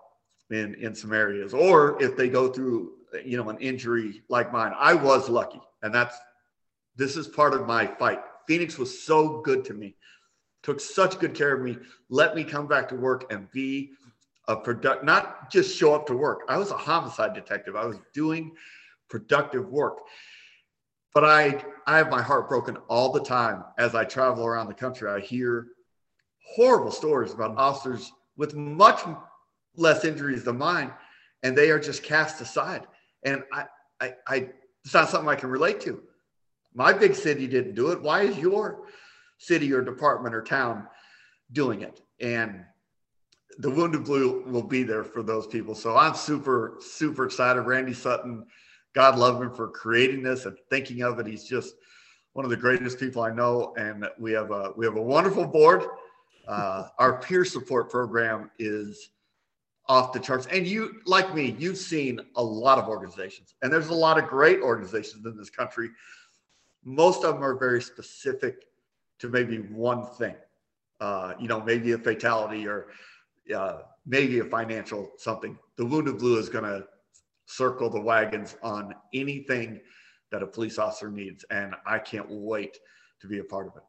in 0.50 0.74
in 0.74 0.94
some 0.94 1.12
areas 1.12 1.52
or 1.52 2.00
if 2.02 2.16
they 2.16 2.28
go 2.28 2.48
through 2.48 2.92
you 3.24 3.36
know 3.36 3.48
an 3.48 3.58
injury 3.58 4.22
like 4.28 4.52
mine 4.52 4.72
i 4.78 4.94
was 4.94 5.28
lucky 5.28 5.60
and 5.82 5.94
that's 5.94 6.16
this 6.96 7.14
is 7.18 7.28
part 7.28 7.52
of 7.52 7.66
my 7.66 7.86
fight. 7.86 8.20
Phoenix 8.48 8.78
was 8.78 9.02
so 9.02 9.40
good 9.42 9.64
to 9.66 9.74
me 9.74 9.96
took 10.62 10.80
such 10.80 11.18
good 11.18 11.34
care 11.34 11.54
of 11.54 11.62
me 11.62 11.76
let 12.08 12.34
me 12.34 12.44
come 12.44 12.66
back 12.66 12.88
to 12.88 12.94
work 12.94 13.30
and 13.32 13.50
be 13.50 13.92
a 14.48 14.56
product 14.56 15.04
not 15.04 15.50
just 15.50 15.76
show 15.76 15.94
up 15.94 16.06
to 16.06 16.16
work. 16.16 16.42
I 16.48 16.56
was 16.56 16.70
a 16.70 16.76
homicide 16.76 17.34
detective. 17.34 17.76
I 17.76 17.86
was 17.86 17.98
doing 18.14 18.52
productive 19.08 19.68
work. 19.68 19.98
But 21.14 21.24
i 21.24 21.64
i 21.86 21.96
have 21.96 22.10
my 22.10 22.22
heart 22.22 22.48
broken 22.48 22.76
all 22.88 23.10
the 23.10 23.22
time 23.22 23.64
as 23.78 23.94
i 23.94 24.04
travel 24.04 24.46
around 24.46 24.68
the 24.68 24.74
country. 24.74 25.10
I 25.10 25.20
hear 25.20 25.68
horrible 26.54 26.90
stories 26.90 27.32
about 27.32 27.56
officers 27.56 28.12
with 28.36 28.54
much 28.54 29.00
less 29.76 30.04
injuries 30.04 30.44
than 30.44 30.58
mine, 30.58 30.92
and 31.42 31.56
they 31.56 31.70
are 31.70 31.78
just 31.78 32.02
cast 32.02 32.40
aside. 32.40 32.86
And 33.24 33.42
I, 33.52 33.64
I, 34.00 34.14
I, 34.26 34.48
it's 34.84 34.94
not 34.94 35.08
something 35.08 35.28
I 35.28 35.34
can 35.34 35.50
relate 35.50 35.80
to. 35.82 36.02
My 36.74 36.92
big 36.92 37.14
city 37.14 37.46
didn't 37.46 37.74
do 37.74 37.90
it. 37.90 38.02
Why 38.02 38.22
is 38.22 38.38
your 38.38 38.84
city 39.38 39.72
or 39.72 39.82
department 39.82 40.34
or 40.34 40.42
town 40.42 40.86
doing 41.52 41.82
it? 41.82 42.00
And 42.20 42.64
the 43.58 43.70
Wounded 43.70 44.04
Blue 44.04 44.44
will 44.46 44.62
be 44.62 44.82
there 44.82 45.04
for 45.04 45.22
those 45.22 45.46
people. 45.46 45.74
So 45.74 45.96
I'm 45.96 46.14
super, 46.14 46.76
super 46.80 47.24
excited. 47.24 47.62
Randy 47.62 47.94
Sutton, 47.94 48.46
God 48.94 49.18
love 49.18 49.40
him 49.40 49.54
for 49.54 49.68
creating 49.68 50.22
this 50.22 50.44
and 50.44 50.56
thinking 50.70 51.02
of 51.02 51.18
it. 51.18 51.26
He's 51.26 51.44
just 51.44 51.74
one 52.34 52.44
of 52.44 52.50
the 52.50 52.56
greatest 52.56 53.00
people 53.00 53.22
I 53.22 53.30
know. 53.30 53.74
And 53.78 54.06
we 54.18 54.32
have 54.32 54.50
a 54.50 54.72
we 54.76 54.84
have 54.84 54.96
a 54.96 55.02
wonderful 55.02 55.46
board. 55.46 55.84
Uh, 56.46 56.88
our 56.98 57.18
peer 57.20 57.44
support 57.44 57.90
program 57.90 58.50
is 58.58 59.10
off 59.88 60.12
the 60.12 60.20
charts. 60.20 60.46
And 60.46 60.66
you, 60.66 61.00
like 61.06 61.34
me, 61.34 61.56
you've 61.58 61.78
seen 61.78 62.20
a 62.36 62.42
lot 62.42 62.78
of 62.78 62.88
organizations, 62.88 63.54
and 63.62 63.72
there's 63.72 63.88
a 63.88 63.94
lot 63.94 64.18
of 64.18 64.28
great 64.28 64.60
organizations 64.60 65.24
in 65.24 65.36
this 65.36 65.50
country. 65.50 65.90
Most 66.84 67.24
of 67.24 67.34
them 67.34 67.44
are 67.44 67.56
very 67.56 67.82
specific 67.82 68.64
to 69.18 69.28
maybe 69.28 69.58
one 69.58 70.06
thing, 70.06 70.34
uh, 71.00 71.34
you 71.38 71.48
know, 71.48 71.60
maybe 71.62 71.92
a 71.92 71.98
fatality 71.98 72.66
or 72.66 72.88
uh, 73.54 73.78
maybe 74.04 74.40
a 74.40 74.44
financial 74.44 75.12
something. 75.18 75.58
The 75.76 75.86
Wounded 75.86 76.18
Blue 76.18 76.38
is 76.38 76.48
going 76.48 76.64
to 76.64 76.86
circle 77.46 77.88
the 77.88 78.00
wagons 78.00 78.56
on 78.62 78.94
anything 79.14 79.80
that 80.32 80.42
a 80.42 80.46
police 80.46 80.78
officer 80.78 81.10
needs, 81.10 81.44
and 81.50 81.74
I 81.86 81.98
can't 81.98 82.26
wait 82.28 82.78
to 83.20 83.28
be 83.28 83.38
a 83.38 83.44
part 83.44 83.68
of 83.68 83.76
it. 83.76 83.82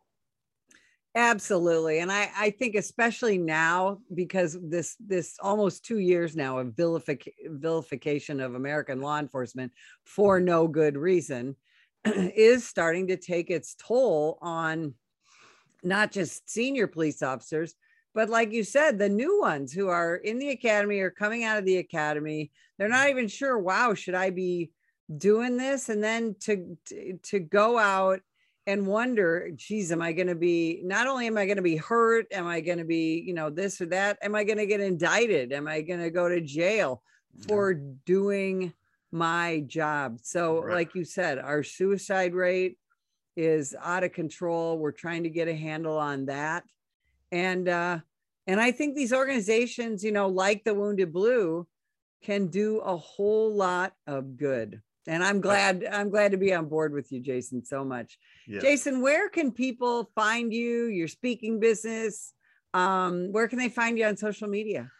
Absolutely. 1.17 1.97
And 1.97 2.11
I, 2.11 2.29
I 2.37 2.49
think 2.51 2.75
especially 2.75 3.39
now 3.39 3.97
because 4.13 4.55
this 4.61 4.95
this 4.99 5.35
almost 5.41 5.83
two 5.83 5.97
years 5.97 6.35
now 6.35 6.59
of 6.59 6.75
vilific, 6.75 7.33
vilification 7.47 8.39
of 8.39 8.53
American 8.53 9.01
law 9.01 9.17
enforcement 9.17 9.71
for 10.05 10.39
no 10.39 10.67
good 10.67 10.95
reason. 10.95 11.55
is 12.05 12.67
starting 12.67 13.07
to 13.07 13.17
take 13.17 13.49
its 13.49 13.75
toll 13.75 14.37
on 14.43 14.93
not 15.83 16.11
just 16.11 16.49
senior 16.49 16.87
police 16.87 17.23
officers, 17.23 17.75
but 18.15 18.29
like 18.29 18.51
you 18.53 18.63
said, 18.63 18.99
the 18.99 19.09
new 19.09 19.39
ones 19.41 19.73
who 19.73 19.89
are 19.89 20.15
in 20.17 20.39
the 20.39 20.49
academy 20.49 20.99
or 20.99 21.11
coming 21.11 21.43
out 21.43 21.57
of 21.57 21.65
the 21.65 21.77
academy, 21.77 22.51
they're 22.77 22.89
not 22.89 23.09
even 23.09 23.27
sure, 23.27 23.59
wow, 23.59 23.93
should 23.93 24.15
I 24.15 24.31
be 24.31 24.71
doing 25.17 25.57
this? 25.57 25.89
And 25.89 26.03
then 26.03 26.35
to 26.41 26.77
to, 26.87 27.17
to 27.23 27.39
go 27.39 27.77
out 27.77 28.21
and 28.67 28.85
wonder, 28.85 29.49
geez, 29.55 29.93
am 29.93 30.01
I 30.01 30.11
going 30.11 30.27
to 30.27 30.35
be, 30.35 30.81
not 30.83 31.07
only 31.07 31.25
am 31.25 31.37
I 31.37 31.45
going 31.45 31.55
to 31.55 31.63
be 31.63 31.77
hurt, 31.77 32.27
am 32.33 32.45
I 32.47 32.59
going 32.59 32.79
to 32.79 32.83
be, 32.83 33.23
you 33.25 33.33
know, 33.33 33.49
this 33.49 33.79
or 33.79 33.85
that? 33.87 34.17
Am 34.21 34.35
I 34.35 34.43
going 34.43 34.57
to 34.57 34.65
get 34.65 34.81
indicted? 34.81 35.53
Am 35.53 35.69
I 35.69 35.81
going 35.81 36.01
to 36.01 36.09
go 36.09 36.27
to 36.27 36.41
jail 36.41 37.01
for 37.47 37.71
yeah. 37.71 37.77
doing 38.05 38.73
my 39.09 39.63
job? 39.67 40.19
So, 40.21 40.61
right. 40.61 40.73
like 40.73 40.95
you 40.95 41.05
said, 41.05 41.39
our 41.39 41.63
suicide 41.63 42.35
rate 42.35 42.77
is 43.37 43.73
out 43.81 44.03
of 44.03 44.11
control. 44.11 44.77
We're 44.77 44.91
trying 44.91 45.23
to 45.23 45.29
get 45.29 45.47
a 45.47 45.55
handle 45.55 45.97
on 45.97 46.25
that. 46.25 46.65
And, 47.31 47.69
uh, 47.69 47.99
and 48.47 48.59
I 48.59 48.71
think 48.71 48.95
these 48.95 49.13
organizations, 49.13 50.03
you 50.03 50.11
know, 50.11 50.27
like 50.27 50.65
the 50.65 50.73
Wounded 50.73 51.13
Blue, 51.13 51.65
can 52.21 52.47
do 52.47 52.79
a 52.79 52.97
whole 52.97 53.53
lot 53.53 53.93
of 54.07 54.35
good 54.35 54.81
and 55.07 55.23
i'm 55.23 55.41
glad 55.41 55.85
i'm 55.91 56.09
glad 56.09 56.31
to 56.31 56.37
be 56.37 56.53
on 56.53 56.67
board 56.67 56.93
with 56.93 57.11
you 57.11 57.19
jason 57.19 57.63
so 57.63 57.83
much. 57.83 58.19
Yeah. 58.47 58.59
jason 58.59 59.01
where 59.01 59.29
can 59.29 59.51
people 59.51 60.11
find 60.15 60.53
you 60.53 60.85
your 60.87 61.07
speaking 61.07 61.59
business? 61.59 62.33
Um, 62.73 63.31
where 63.31 63.47
can 63.47 63.57
they 63.57 63.69
find 63.69 63.97
you 63.97 64.05
on 64.05 64.17
social 64.17 64.47
media? 64.47 64.91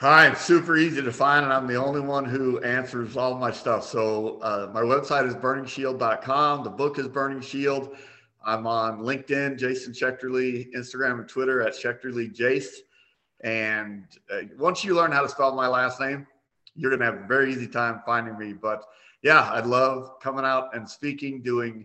Hi 0.00 0.28
it's 0.28 0.42
super 0.42 0.76
easy 0.76 1.02
to 1.02 1.12
find 1.12 1.44
and 1.44 1.52
i'm 1.52 1.66
the 1.66 1.74
only 1.76 2.00
one 2.00 2.24
who 2.24 2.60
answers 2.60 3.16
all 3.16 3.36
my 3.36 3.50
stuff. 3.50 3.84
So 3.84 4.38
uh, 4.40 4.70
my 4.72 4.82
website 4.82 5.26
is 5.26 5.34
burningshield.com 5.34 6.64
the 6.64 6.70
book 6.70 6.98
is 6.98 7.08
burning 7.08 7.40
shield. 7.40 7.96
I'm 8.44 8.66
on 8.66 9.00
linkedin 9.00 9.58
jason 9.58 9.92
schechterle 9.92 10.72
instagram 10.74 11.18
and 11.20 11.28
twitter 11.28 11.62
at 11.62 11.72
schechterle 11.72 12.32
jace 12.34 12.76
and 13.42 14.04
uh, 14.32 14.42
once 14.56 14.84
you 14.84 14.94
learn 14.94 15.10
how 15.10 15.22
to 15.22 15.28
spell 15.28 15.54
my 15.54 15.66
last 15.66 16.00
name 16.00 16.26
you're 16.76 16.90
going 16.90 17.00
to 17.00 17.06
have 17.06 17.24
a 17.24 17.26
very 17.26 17.52
easy 17.52 17.66
time 17.66 18.02
finding 18.06 18.38
me 18.38 18.52
but 18.52 18.84
yeah, 19.26 19.50
I'd 19.50 19.66
love 19.66 20.20
coming 20.20 20.44
out 20.44 20.76
and 20.76 20.88
speaking, 20.88 21.42
doing 21.42 21.84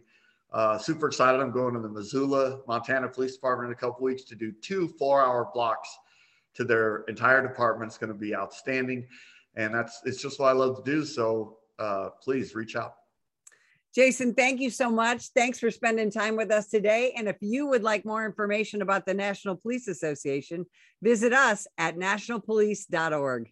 uh, 0.53 0.77
super 0.77 1.07
excited. 1.07 1.41
I'm 1.41 1.49
going 1.49 1.73
to 1.73 1.79
the 1.79 1.89
Missoula, 1.89 2.59
Montana 2.67 3.09
Police 3.09 3.33
Department 3.33 3.69
in 3.69 3.73
a 3.73 3.75
couple 3.75 4.05
weeks 4.05 4.21
to 4.25 4.35
do 4.35 4.51
two 4.51 4.89
four 4.99 5.25
hour 5.25 5.49
blocks 5.51 5.89
to 6.53 6.63
their 6.63 6.97
entire 7.07 7.41
department. 7.41 7.89
It's 7.89 7.97
going 7.97 8.13
to 8.13 8.19
be 8.19 8.35
outstanding. 8.35 9.07
And 9.55 9.73
that's, 9.73 10.01
it's 10.05 10.21
just 10.21 10.39
what 10.39 10.49
I 10.49 10.51
love 10.51 10.83
to 10.83 10.91
do. 10.91 11.03
So 11.03 11.57
uh, 11.79 12.09
please 12.21 12.53
reach 12.53 12.75
out. 12.75 12.93
Jason, 13.95 14.35
thank 14.35 14.61
you 14.61 14.69
so 14.69 14.91
much. 14.91 15.29
Thanks 15.29 15.57
for 15.57 15.71
spending 15.71 16.11
time 16.11 16.35
with 16.35 16.51
us 16.51 16.67
today. 16.67 17.15
And 17.17 17.27
if 17.27 17.37
you 17.41 17.65
would 17.65 17.81
like 17.81 18.05
more 18.05 18.23
information 18.23 18.83
about 18.83 19.07
the 19.07 19.15
National 19.15 19.55
Police 19.55 19.87
Association, 19.87 20.67
visit 21.01 21.33
us 21.33 21.65
at 21.79 21.97
nationalpolice.org. 21.97 23.51